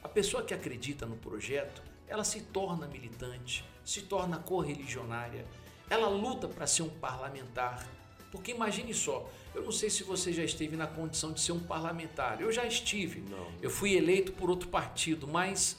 A 0.07 0.09
pessoa 0.09 0.45
que 0.45 0.55
acredita 0.55 1.05
no 1.05 1.17
projeto, 1.17 1.83
ela 2.07 2.23
se 2.23 2.41
torna 2.41 2.87
militante, 2.87 3.65
se 3.85 4.03
torna 4.03 4.39
correligionária, 4.39 5.45
ela 5.91 6.09
luta 6.09 6.47
para 6.47 6.65
ser 6.65 6.83
um 6.83 6.89
parlamentar. 6.89 7.85
Porque 8.31 8.53
imagine 8.53 8.95
só, 8.95 9.29
eu 9.53 9.65
não 9.65 9.73
sei 9.73 9.91
se 9.91 10.05
você 10.05 10.33
já 10.33 10.45
esteve 10.45 10.77
na 10.77 10.87
condição 10.87 11.33
de 11.33 11.41
ser 11.41 11.51
um 11.51 11.59
parlamentar. 11.59 12.41
Eu 12.41 12.53
já 12.53 12.65
estive. 12.65 13.21
Não. 13.29 13.49
Eu 13.61 13.69
fui 13.69 13.97
eleito 13.97 14.31
por 14.31 14.49
outro 14.49 14.69
partido, 14.69 15.27
mas 15.27 15.77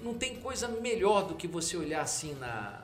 não 0.00 0.14
tem 0.14 0.40
coisa 0.40 0.68
melhor 0.68 1.26
do 1.26 1.34
que 1.34 1.46
você 1.46 1.76
olhar 1.76 2.00
assim 2.00 2.34
na 2.36 2.82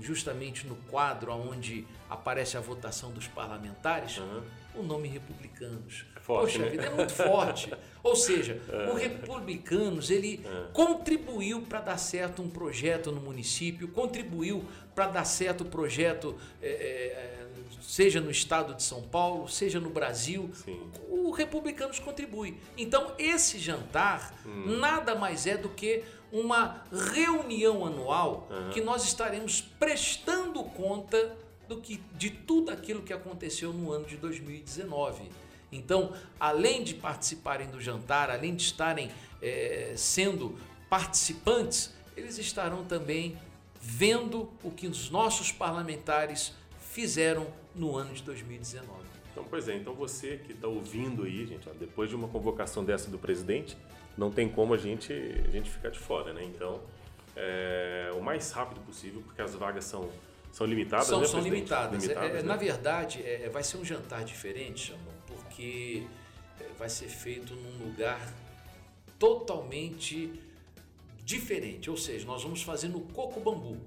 justamente 0.00 0.66
no 0.66 0.74
quadro 0.90 1.32
onde 1.32 1.86
aparece 2.10 2.56
a 2.56 2.60
votação 2.60 3.12
dos 3.12 3.28
parlamentares, 3.28 4.18
Aham. 4.18 4.42
o 4.74 4.82
nome 4.82 5.08
republicanos. 5.56 6.04
É 6.14 6.20
forte, 6.20 6.52
Poxa 6.52 6.58
né? 6.58 6.68
vida, 6.70 6.86
é 6.86 6.90
muito 6.90 7.12
forte. 7.12 7.72
Ou 8.02 8.14
seja, 8.14 8.60
o 8.92 8.94
republicanos 8.94 10.10
ele 10.10 10.44
contribuiu 10.72 11.62
para 11.62 11.80
dar 11.80 11.98
certo 11.98 12.42
um 12.42 12.48
projeto 12.48 13.10
no 13.10 13.20
município, 13.20 13.88
contribuiu 13.88 14.64
para 14.94 15.08
dar 15.08 15.24
certo 15.24 15.62
o 15.62 15.64
projeto, 15.64 16.36
é, 16.62 16.68
é, 16.68 17.46
seja 17.80 18.20
no 18.20 18.30
estado 18.30 18.74
de 18.74 18.82
São 18.82 19.02
Paulo, 19.02 19.48
seja 19.48 19.80
no 19.80 19.90
Brasil. 19.90 20.50
Sim. 20.54 20.80
O 21.08 21.30
republicanos 21.30 21.98
contribui. 21.98 22.58
Então 22.76 23.12
esse 23.18 23.58
jantar 23.58 24.34
Hum. 24.46 24.78
nada 24.78 25.14
mais 25.14 25.46
é 25.46 25.56
do 25.56 25.68
que 25.68 26.04
uma 26.30 26.84
reunião 26.92 27.84
anual 27.84 28.48
que 28.72 28.80
nós 28.80 29.04
estaremos 29.04 29.60
prestando 29.60 30.62
conta 30.62 31.36
do 31.68 31.80
que 31.80 32.00
de 32.14 32.30
tudo 32.30 32.70
aquilo 32.70 33.02
que 33.02 33.12
aconteceu 33.12 33.72
no 33.72 33.90
ano 33.90 34.06
de 34.06 34.16
2019. 34.16 35.28
Então, 35.76 36.12
além 36.40 36.82
de 36.82 36.94
participarem 36.94 37.68
do 37.68 37.80
jantar, 37.80 38.30
além 38.30 38.54
de 38.54 38.62
estarem 38.62 39.10
eh, 39.42 39.92
sendo 39.96 40.58
participantes, 40.88 41.94
eles 42.16 42.38
estarão 42.38 42.84
também 42.84 43.36
vendo 43.80 44.50
o 44.62 44.70
que 44.70 44.86
os 44.86 45.10
nossos 45.10 45.52
parlamentares 45.52 46.52
fizeram 46.80 47.46
no 47.74 47.96
ano 47.96 48.14
de 48.14 48.22
2019. 48.22 48.90
Então, 49.30 49.44
pois 49.48 49.68
é, 49.68 49.76
então 49.76 49.94
você 49.94 50.38
que 50.38 50.52
está 50.52 50.66
ouvindo 50.66 51.24
aí, 51.24 51.46
gente, 51.46 51.68
ó, 51.68 51.72
depois 51.78 52.08
de 52.08 52.16
uma 52.16 52.26
convocação 52.26 52.82
dessa 52.84 53.10
do 53.10 53.18
presidente, 53.18 53.76
não 54.16 54.30
tem 54.30 54.48
como 54.48 54.72
a 54.72 54.78
gente, 54.78 55.12
a 55.12 55.50
gente 55.50 55.68
ficar 55.68 55.90
de 55.90 55.98
fora, 55.98 56.32
né? 56.32 56.42
Então, 56.42 56.80
é, 57.36 58.10
o 58.16 58.20
mais 58.22 58.50
rápido 58.50 58.80
possível, 58.80 59.20
porque 59.20 59.42
as 59.42 59.54
vagas 59.54 59.84
são, 59.84 60.08
são 60.50 60.66
limitadas, 60.66 61.06
São, 61.06 61.20
né, 61.20 61.26
são 61.26 61.40
limitadas. 61.40 62.08
É, 62.08 62.12
é, 62.12 62.32
né? 62.32 62.42
Na 62.42 62.56
verdade, 62.56 63.22
é, 63.22 63.50
vai 63.50 63.62
ser 63.62 63.76
um 63.76 63.84
jantar 63.84 64.24
diferente, 64.24 64.86
Xandão, 64.86 65.15
porque 65.56 66.02
é, 66.60 66.68
vai 66.78 66.88
ser 66.90 67.08
feito 67.08 67.54
num 67.54 67.86
lugar 67.86 68.20
totalmente 69.18 70.30
diferente. 71.24 71.88
Ou 71.88 71.96
seja, 71.96 72.26
nós 72.26 72.42
vamos 72.42 72.62
fazer 72.62 72.88
no 72.88 73.00
Coco 73.00 73.40
Bambu, 73.40 73.78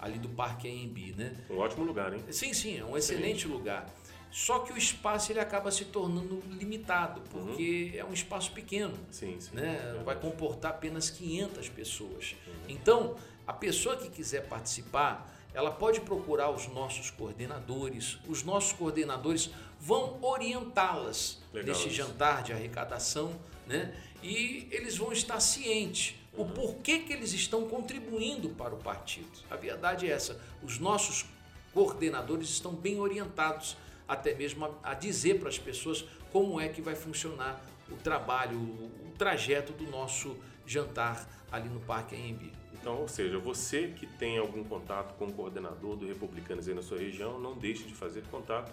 ali 0.00 0.18
do 0.18 0.28
Parque 0.28 0.68
AMB, 0.68 1.14
né? 1.16 1.36
Um 1.48 1.58
ótimo 1.58 1.84
lugar, 1.84 2.12
hein? 2.12 2.20
Sim, 2.30 2.52
sim, 2.52 2.78
é 2.78 2.84
um 2.84 2.96
excelente 2.96 3.46
lugar. 3.46 3.86
Só 4.32 4.58
que 4.58 4.72
o 4.72 4.76
espaço 4.76 5.30
ele 5.30 5.38
acaba 5.38 5.70
se 5.70 5.84
tornando 5.84 6.42
limitado, 6.50 7.22
porque 7.30 7.92
é 7.96 8.04
um 8.04 8.12
espaço 8.12 8.50
pequeno 8.52 8.92
Sim, 9.08 9.38
sim. 9.38 9.54
né? 9.54 9.78
Verdade. 9.80 10.04
vai 10.04 10.20
comportar 10.20 10.72
apenas 10.72 11.08
500 11.08 11.68
pessoas. 11.68 12.34
Então, 12.68 13.16
a 13.46 13.52
pessoa 13.52 13.96
que 13.96 14.10
quiser 14.10 14.46
participar, 14.48 15.32
ela 15.56 15.70
pode 15.70 16.02
procurar 16.02 16.50
os 16.50 16.68
nossos 16.68 17.08
coordenadores. 17.08 18.18
Os 18.28 18.42
nossos 18.42 18.74
coordenadores 18.74 19.48
vão 19.80 20.18
orientá-las 20.20 21.40
nesse 21.50 21.88
jantar 21.88 22.42
de 22.42 22.52
arrecadação, 22.52 23.32
né? 23.66 23.96
E 24.22 24.68
eles 24.70 24.98
vão 24.98 25.10
estar 25.12 25.40
cientes 25.40 26.14
o 26.34 26.44
porquê 26.44 26.98
que 26.98 27.10
eles 27.10 27.32
estão 27.32 27.66
contribuindo 27.66 28.50
para 28.50 28.74
o 28.74 28.76
partido. 28.76 29.32
A 29.48 29.56
verdade 29.56 30.06
é 30.06 30.10
essa. 30.10 30.38
Os 30.62 30.78
nossos 30.78 31.24
coordenadores 31.72 32.50
estão 32.50 32.74
bem 32.74 33.00
orientados 33.00 33.78
até 34.06 34.34
mesmo 34.34 34.66
a, 34.66 34.90
a 34.90 34.92
dizer 34.92 35.40
para 35.40 35.48
as 35.48 35.58
pessoas 35.58 36.04
como 36.30 36.60
é 36.60 36.68
que 36.68 36.82
vai 36.82 36.94
funcionar 36.94 37.64
o 37.90 37.96
trabalho, 37.96 38.58
o, 38.58 39.08
o 39.08 39.12
trajeto 39.16 39.72
do 39.72 39.90
nosso 39.90 40.36
jantar 40.66 41.26
ali 41.50 41.70
no 41.70 41.80
Parque 41.80 42.14
AMB. 42.14 42.52
Então, 42.86 43.00
ou 43.00 43.08
seja, 43.08 43.36
você 43.36 43.88
que 43.88 44.06
tem 44.06 44.38
algum 44.38 44.62
contato 44.62 45.18
com 45.18 45.24
o 45.24 45.32
coordenador 45.32 45.96
do 45.96 46.06
Republicanos 46.06 46.68
aí 46.68 46.74
na 46.74 46.82
sua 46.82 46.98
região, 46.98 47.36
não 47.36 47.58
deixe 47.58 47.82
de 47.82 47.92
fazer 47.92 48.22
contato 48.30 48.72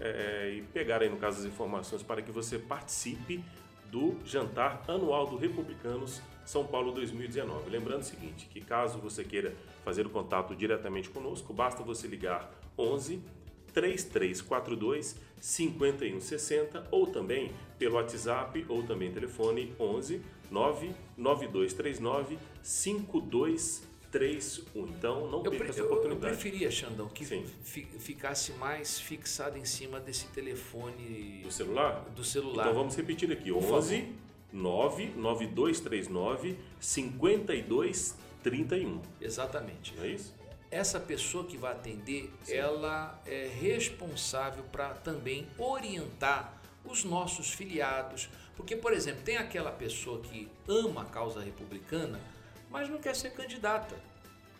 é, 0.00 0.54
e 0.56 0.62
pegar 0.62 1.02
aí, 1.02 1.08
no 1.08 1.18
caso, 1.18 1.38
as 1.38 1.44
informações 1.44 2.02
para 2.02 2.20
que 2.20 2.32
você 2.32 2.58
participe 2.58 3.44
do 3.92 4.18
jantar 4.24 4.82
anual 4.88 5.28
do 5.28 5.36
Republicanos 5.36 6.20
São 6.44 6.66
Paulo 6.66 6.90
2019. 6.90 7.70
Lembrando 7.70 8.00
o 8.00 8.04
seguinte, 8.04 8.46
que 8.46 8.60
caso 8.60 8.98
você 8.98 9.22
queira 9.22 9.54
fazer 9.84 10.04
o 10.04 10.10
contato 10.10 10.56
diretamente 10.56 11.08
conosco, 11.08 11.54
basta 11.54 11.80
você 11.84 12.08
ligar 12.08 12.50
11 12.76 13.22
3342 13.74 15.16
5160 15.40 16.86
ou 16.90 17.06
também 17.08 17.52
pelo 17.78 17.96
WhatsApp 17.96 18.64
ou 18.68 18.82
também 18.84 19.12
telefone 19.12 19.74
11 19.78 20.22
99239 20.50 22.38
5231. 22.62 24.86
Então 24.88 25.28
não 25.30 25.44
Eu, 25.44 25.50
perca 25.50 25.70
essa 25.70 25.80
eu- 25.80 25.86
eu 25.86 25.92
oportunidade. 25.92 26.34
preferia, 26.36 26.70
Xandão, 26.70 27.08
que 27.08 27.24
ficasse 27.98 28.52
mais 28.52 29.00
fixado 29.00 29.58
em 29.58 29.64
cima 29.64 29.98
desse 29.98 30.26
telefone 30.28 31.40
Do 31.42 31.50
celular? 31.50 32.04
do 32.14 32.22
celular. 32.24 32.62
Então 32.68 32.74
vamos 32.74 32.94
repetir 32.96 33.30
aqui: 33.32 33.50
Por 33.52 33.64
11 33.64 34.12
99239 34.52 36.56
5231. 36.78 39.00
Exatamente. 39.20 39.94
Não 39.96 40.04
é 40.04 40.08
isso? 40.08 40.32
Essa 40.74 40.98
pessoa 40.98 41.44
que 41.44 41.56
vai 41.56 41.70
atender, 41.70 42.32
ela 42.48 43.22
é 43.24 43.48
responsável 43.60 44.64
para 44.72 44.88
também 44.88 45.46
orientar 45.56 46.60
os 46.84 47.04
nossos 47.04 47.52
filiados. 47.52 48.28
Porque, 48.56 48.74
por 48.74 48.92
exemplo, 48.92 49.22
tem 49.22 49.36
aquela 49.36 49.70
pessoa 49.70 50.20
que 50.20 50.48
ama 50.66 51.02
a 51.02 51.04
causa 51.04 51.40
republicana, 51.40 52.20
mas 52.68 52.88
não 52.88 52.98
quer 52.98 53.14
ser 53.14 53.30
candidata. 53.30 53.94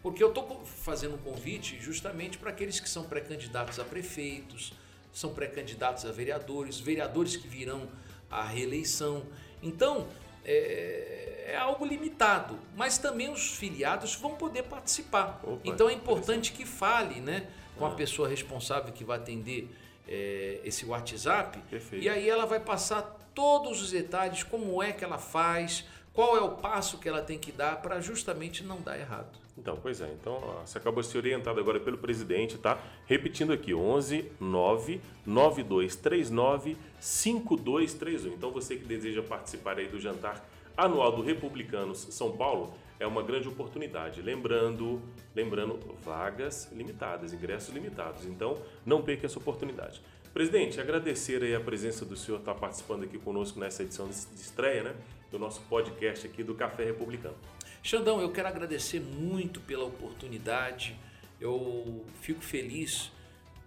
Porque 0.04 0.22
eu 0.22 0.28
estou 0.28 0.64
fazendo 0.64 1.16
um 1.16 1.18
convite 1.18 1.80
justamente 1.80 2.38
para 2.38 2.50
aqueles 2.50 2.78
que 2.78 2.88
são 2.88 3.02
pré-candidatos 3.02 3.80
a 3.80 3.84
prefeitos, 3.84 4.72
são 5.12 5.34
pré-candidatos 5.34 6.04
a 6.04 6.12
vereadores, 6.12 6.78
vereadores 6.78 7.36
que 7.36 7.48
virão 7.48 7.88
à 8.30 8.44
reeleição. 8.44 9.26
Então, 9.60 10.06
é, 10.44 11.33
é 11.46 11.56
algo 11.56 11.84
limitado, 11.84 12.58
mas 12.74 12.96
também 12.96 13.30
os 13.30 13.54
filiados 13.54 14.14
vão 14.14 14.34
poder 14.34 14.62
participar. 14.64 15.40
Opa, 15.42 15.60
então 15.64 15.88
é 15.88 15.92
importante 15.92 16.52
que 16.52 16.64
fale 16.64 17.20
né, 17.20 17.46
com 17.76 17.84
a 17.84 17.90
pessoa 17.90 18.28
responsável 18.28 18.92
que 18.92 19.04
vai 19.04 19.18
atender 19.18 19.68
é, 20.08 20.60
esse 20.64 20.86
WhatsApp. 20.86 21.58
Perfeito. 21.70 22.02
E 22.02 22.08
aí 22.08 22.28
ela 22.28 22.46
vai 22.46 22.60
passar 22.60 23.02
todos 23.34 23.82
os 23.82 23.90
detalhes, 23.90 24.42
como 24.42 24.82
é 24.82 24.92
que 24.92 25.04
ela 25.04 25.18
faz, 25.18 25.84
qual 26.14 26.36
é 26.36 26.40
o 26.40 26.52
passo 26.52 26.98
que 26.98 27.08
ela 27.08 27.20
tem 27.20 27.38
que 27.38 27.52
dar 27.52 27.82
para 27.82 28.00
justamente 28.00 28.62
não 28.64 28.80
dar 28.80 28.98
errado. 28.98 29.44
Então, 29.56 29.78
pois 29.80 30.00
é. 30.00 30.10
Então, 30.20 30.40
você 30.64 30.78
acabou 30.78 31.02
de 31.02 31.08
ser 31.08 31.18
orientado 31.18 31.60
agora 31.60 31.78
pelo 31.78 31.98
presidente, 31.98 32.58
tá? 32.58 32.78
Repetindo 33.06 33.52
aqui, 33.52 33.72
11 33.72 34.32
9 34.40 35.00
9239 35.24 36.76
5231. 36.98 38.34
Então, 38.34 38.50
você 38.50 38.76
que 38.76 38.84
deseja 38.84 39.22
participar 39.22 39.78
aí 39.78 39.86
do 39.86 40.00
jantar 40.00 40.44
anual 40.76 41.12
do 41.12 41.22
Republicanos 41.22 41.98
São 42.10 42.36
Paulo, 42.36 42.74
é 42.98 43.06
uma 43.06 43.22
grande 43.22 43.48
oportunidade. 43.48 44.22
Lembrando, 44.22 45.02
lembrando, 45.34 45.78
vagas 46.04 46.70
limitadas, 46.72 47.32
ingressos 47.32 47.74
limitados. 47.74 48.24
Então, 48.24 48.56
não 48.84 49.02
perca 49.02 49.26
essa 49.26 49.38
oportunidade. 49.38 50.00
Presidente, 50.32 50.80
agradecer 50.80 51.54
a 51.54 51.60
presença 51.60 52.04
do 52.04 52.16
senhor 52.16 52.38
estar 52.38 52.54
participando 52.54 53.04
aqui 53.04 53.18
conosco 53.18 53.60
nessa 53.60 53.82
edição 53.82 54.08
de 54.08 54.14
estreia, 54.14 54.82
né? 54.82 54.94
Do 55.30 55.38
nosso 55.38 55.60
podcast 55.62 56.26
aqui 56.26 56.42
do 56.42 56.54
Café 56.54 56.84
Republicano. 56.84 57.36
Xandão, 57.82 58.20
eu 58.20 58.32
quero 58.32 58.48
agradecer 58.48 59.00
muito 59.00 59.60
pela 59.60 59.84
oportunidade. 59.84 60.96
Eu 61.40 62.04
fico 62.20 62.40
feliz 62.40 63.12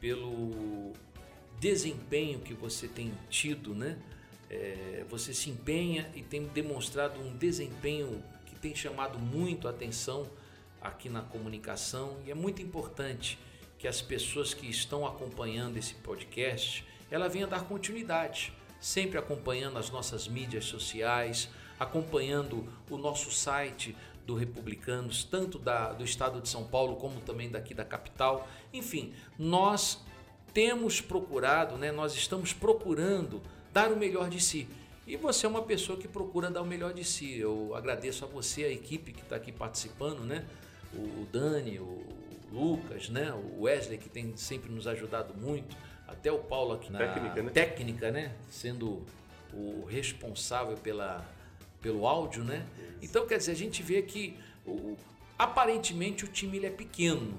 pelo 0.02 0.92
desempenho 1.60 2.40
que 2.40 2.54
você 2.54 2.88
tem 2.88 3.14
tido, 3.30 3.74
né? 3.74 3.98
É, 4.50 5.06
você 5.10 5.34
se 5.34 5.50
empenha 5.50 6.10
e 6.16 6.22
tem 6.22 6.46
demonstrado 6.46 7.20
um 7.20 7.36
desempenho 7.36 8.24
que 8.46 8.56
tem 8.56 8.76
chamado 8.76 9.20
muito 9.20 9.68
a 9.68 9.72
atenção 9.72 10.28
aqui 10.82 11.10
na 11.10 11.22
comunicação 11.22 12.18
e 12.26 12.32
é 12.32 12.36
muito 12.36 12.62
importante 12.62 13.38
que 13.78 13.88
as 13.88 14.02
pessoas 14.02 14.54
que 14.54 14.68
estão 14.68 15.06
acompanhando 15.06 15.78
esse 15.78 15.96
podcast 15.96 16.86
ela 17.10 17.30
venha 17.30 17.48
dar 17.48 17.66
continuidade, 17.66 18.54
sempre 18.80 19.18
acompanhando 19.18 19.78
as 19.78 19.90
nossas 19.90 20.28
mídias 20.28 20.66
sociais, 20.66 21.50
acompanhando 21.80 22.68
o 22.90 22.98
nosso 22.98 23.32
site 23.32 23.96
do 24.26 24.36
Republicanos, 24.36 25.24
tanto 25.24 25.58
da, 25.58 25.94
do 25.94 26.04
estado 26.04 26.42
de 26.42 26.50
São 26.50 26.66
Paulo 26.66 26.98
como 26.98 27.22
também 27.22 27.50
daqui 27.50 27.74
da 27.74 27.86
capital. 27.86 28.48
Enfim, 28.74 29.14
nós 29.40 30.04
temos 30.54 31.00
procurado, 31.00 31.78
né, 31.78 31.92
nós 31.92 32.14
estamos 32.14 32.52
procurando 32.52 33.42
dar 33.78 33.92
o 33.92 33.96
melhor 33.96 34.28
de 34.28 34.42
si. 34.42 34.68
E 35.06 35.16
você 35.16 35.46
é 35.46 35.50
uma 35.50 35.62
pessoa 35.62 36.00
que 36.00 36.08
procura 36.08 36.50
dar 36.50 36.64
o 36.64 36.66
melhor 36.66 36.94
de 36.94 37.04
si. 37.04 37.38
Eu 37.38 37.76
agradeço 37.76 38.26
a 38.26 38.28
você, 38.28 38.64
a 38.64 38.72
equipe 38.72 39.14
que 39.14 39.22
está 39.22 39.36
aqui 39.36 39.52
participando, 39.52 40.22
né? 40.22 40.44
O 40.96 41.28
Dani, 41.32 41.78
o 41.78 42.04
Lucas, 42.52 43.08
né? 43.10 43.32
O 43.32 43.62
Wesley 43.62 44.00
que 44.00 44.10
tem 44.10 44.36
sempre 44.36 44.72
nos 44.72 44.88
ajudado 44.88 45.36
muito, 45.36 45.78
até 46.08 46.32
o 46.32 46.40
Paulo 46.40 46.74
aqui 46.74 46.92
na 46.92 46.98
técnica, 46.98 47.44
né? 47.44 47.52
técnica, 47.52 48.12
né? 48.12 48.36
Sendo 48.50 49.06
o 49.54 49.86
responsável 49.86 50.76
pela, 50.78 51.24
pelo 51.80 52.08
áudio, 52.08 52.44
né? 52.44 52.66
Então 53.00 53.28
quer 53.28 53.38
dizer 53.38 53.52
a 53.52 53.56
gente 53.56 53.84
vê 53.84 54.02
que 54.02 54.40
o, 54.66 54.98
aparentemente 55.38 56.26
o 56.26 56.28
time 56.28 56.58
ele 56.58 56.66
é 56.66 56.72
pequeno, 56.72 57.38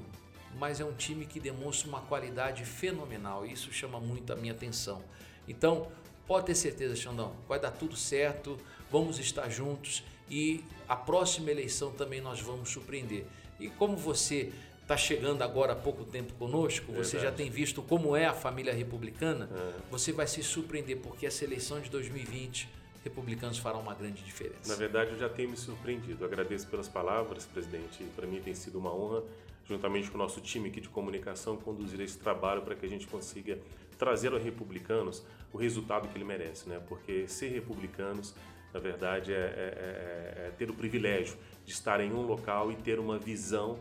mas 0.57 0.79
é 0.79 0.85
um 0.85 0.95
time 0.95 1.27
que 1.27 1.41
demonstra 1.41 1.89
uma 1.89 2.01
qualidade 2.03 2.65
fenomenal. 2.65 3.45
E 3.45 3.53
isso 3.53 3.73
chama 3.73 3.99
muito 3.99 4.33
a 4.33 4.37
minha 4.37 4.53
atenção. 4.53 5.03
Então 5.49 5.89
Pode 6.29 6.45
ter 6.45 6.55
certeza, 6.55 6.95
Xandão, 6.95 7.35
vai 7.49 7.59
dar 7.59 7.71
tudo 7.71 7.97
certo, 7.97 8.59
vamos 8.91 9.19
estar 9.19 9.49
juntos 9.49 10.05
e 10.31 10.63
a 10.87 10.95
próxima 10.95 11.51
eleição 11.51 11.91
também 11.91 12.21
nós 12.21 12.39
vamos 12.39 12.69
surpreender. 12.69 13.25
E 13.59 13.71
como 13.71 13.97
você 13.97 14.53
está 14.83 14.95
chegando 14.95 15.41
agora 15.41 15.73
há 15.73 15.77
pouco 15.77 16.05
tempo 16.05 16.35
conosco, 16.35 16.87
Verdade. 16.87 17.09
você 17.09 17.19
já 17.19 17.33
tem 17.33 17.49
visto 17.49 17.83
como 17.83 18.15
é 18.15 18.27
a 18.27 18.35
família 18.35 18.75
republicana, 18.75 19.49
é. 19.51 19.81
você 19.91 20.13
vai 20.13 20.27
se 20.27 20.43
surpreender, 20.43 20.99
porque 20.99 21.27
essa 21.27 21.45
eleição 21.45 21.81
de 21.81 21.89
2020 21.89 22.69
republicanos 23.03 23.57
farão 23.57 23.81
uma 23.81 23.95
grande 23.95 24.23
diferença. 24.23 24.69
Na 24.69 24.75
verdade, 24.75 25.13
eu 25.13 25.19
já 25.19 25.31
tenho 25.31 25.49
me 25.49 25.57
surpreendido. 25.57 26.27
agradeço 26.27 26.67
pelas 26.67 26.89
palavras, 26.89 27.47
presidente. 27.47 28.05
Para 28.15 28.27
mim 28.27 28.41
tem 28.43 28.55
sido 28.55 28.79
uma 28.79 28.95
honra, 28.95 29.23
juntamente 29.67 30.11
com 30.11 30.17
o 30.17 30.19
nosso 30.19 30.43
time 30.43 30.69
aqui 30.69 30.81
de 30.81 30.91
comunicação, 30.91 31.57
conduzir 31.57 32.01
esse 32.03 32.19
trabalho 32.19 32.61
para 32.63 32.75
que 32.75 32.85
a 32.85 32.89
gente 32.89 33.07
consiga 33.07 33.59
trazer 33.99 34.33
aos 34.33 34.43
republicanos 34.43 35.25
o 35.53 35.59
resultado 35.59 36.09
que 36.09 36.17
ele 36.17 36.25
merece, 36.25 36.69
né? 36.69 36.81
Porque 36.89 37.27
ser 37.27 37.49
republicanos, 37.49 38.35
na 38.73 38.81
verdade, 38.81 39.33
é, 39.33 39.37
é, 39.37 40.39
é, 40.39 40.47
é 40.47 40.51
ter 40.57 40.71
o 40.71 40.75
privilégio 40.75 41.37
de 41.65 41.73
estar 41.73 42.01
em 42.01 42.13
um 42.13 42.23
local 42.23 42.71
e 42.71 42.77
ter 42.77 42.99
uma 42.99 43.19
visão 43.19 43.79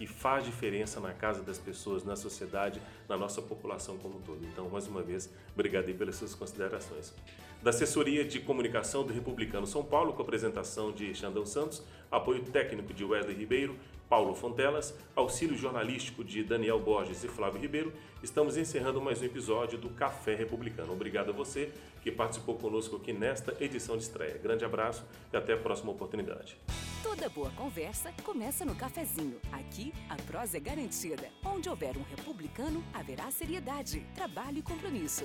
que 0.00 0.06
faz 0.06 0.46
diferença 0.46 0.98
na 0.98 1.12
casa 1.12 1.42
das 1.42 1.58
pessoas, 1.58 2.04
na 2.04 2.16
sociedade, 2.16 2.80
na 3.06 3.18
nossa 3.18 3.42
população 3.42 3.98
como 3.98 4.16
um 4.16 4.22
todo. 4.22 4.42
Então, 4.46 4.66
mais 4.70 4.86
uma 4.86 5.02
vez, 5.02 5.28
obrigado 5.52 5.88
aí 5.88 5.92
pelas 5.92 6.16
suas 6.16 6.34
considerações. 6.34 7.14
Da 7.62 7.68
assessoria 7.68 8.24
de 8.24 8.40
comunicação 8.40 9.04
do 9.04 9.12
Republicano 9.12 9.66
São 9.66 9.84
Paulo, 9.84 10.14
com 10.14 10.22
apresentação 10.22 10.90
de 10.90 11.14
Xandão 11.14 11.44
Santos, 11.44 11.82
apoio 12.10 12.42
técnico 12.44 12.94
de 12.94 13.04
Wesley 13.04 13.36
Ribeiro, 13.36 13.76
Paulo 14.08 14.34
Fontelas, 14.34 14.94
auxílio 15.14 15.54
jornalístico 15.54 16.24
de 16.24 16.42
Daniel 16.42 16.80
Borges 16.80 17.22
e 17.22 17.28
Flávio 17.28 17.60
Ribeiro, 17.60 17.92
estamos 18.22 18.56
encerrando 18.56 19.02
mais 19.02 19.20
um 19.20 19.26
episódio 19.26 19.76
do 19.76 19.90
Café 19.90 20.34
Republicano. 20.34 20.94
Obrigado 20.94 21.28
a 21.28 21.34
você 21.34 21.70
que 22.02 22.10
participou 22.10 22.54
conosco 22.54 22.96
aqui 22.96 23.12
nesta 23.12 23.54
edição 23.62 23.98
de 23.98 24.04
estreia. 24.04 24.38
Grande 24.38 24.64
abraço 24.64 25.04
e 25.30 25.36
até 25.36 25.52
a 25.52 25.58
próxima 25.58 25.92
oportunidade. 25.92 26.56
Toda 27.02 27.30
boa 27.30 27.50
conversa 27.52 28.12
começa 28.22 28.62
no 28.62 28.74
cafezinho. 28.74 29.40
Aqui, 29.50 29.92
a 30.08 30.16
prosa 30.16 30.58
é 30.58 30.60
garantida. 30.60 31.30
Onde 31.42 31.68
houver 31.68 31.96
um 31.96 32.02
republicano, 32.02 32.84
haverá 32.92 33.30
seriedade, 33.30 34.06
trabalho 34.14 34.58
e 34.58 34.62
compromisso. 34.62 35.24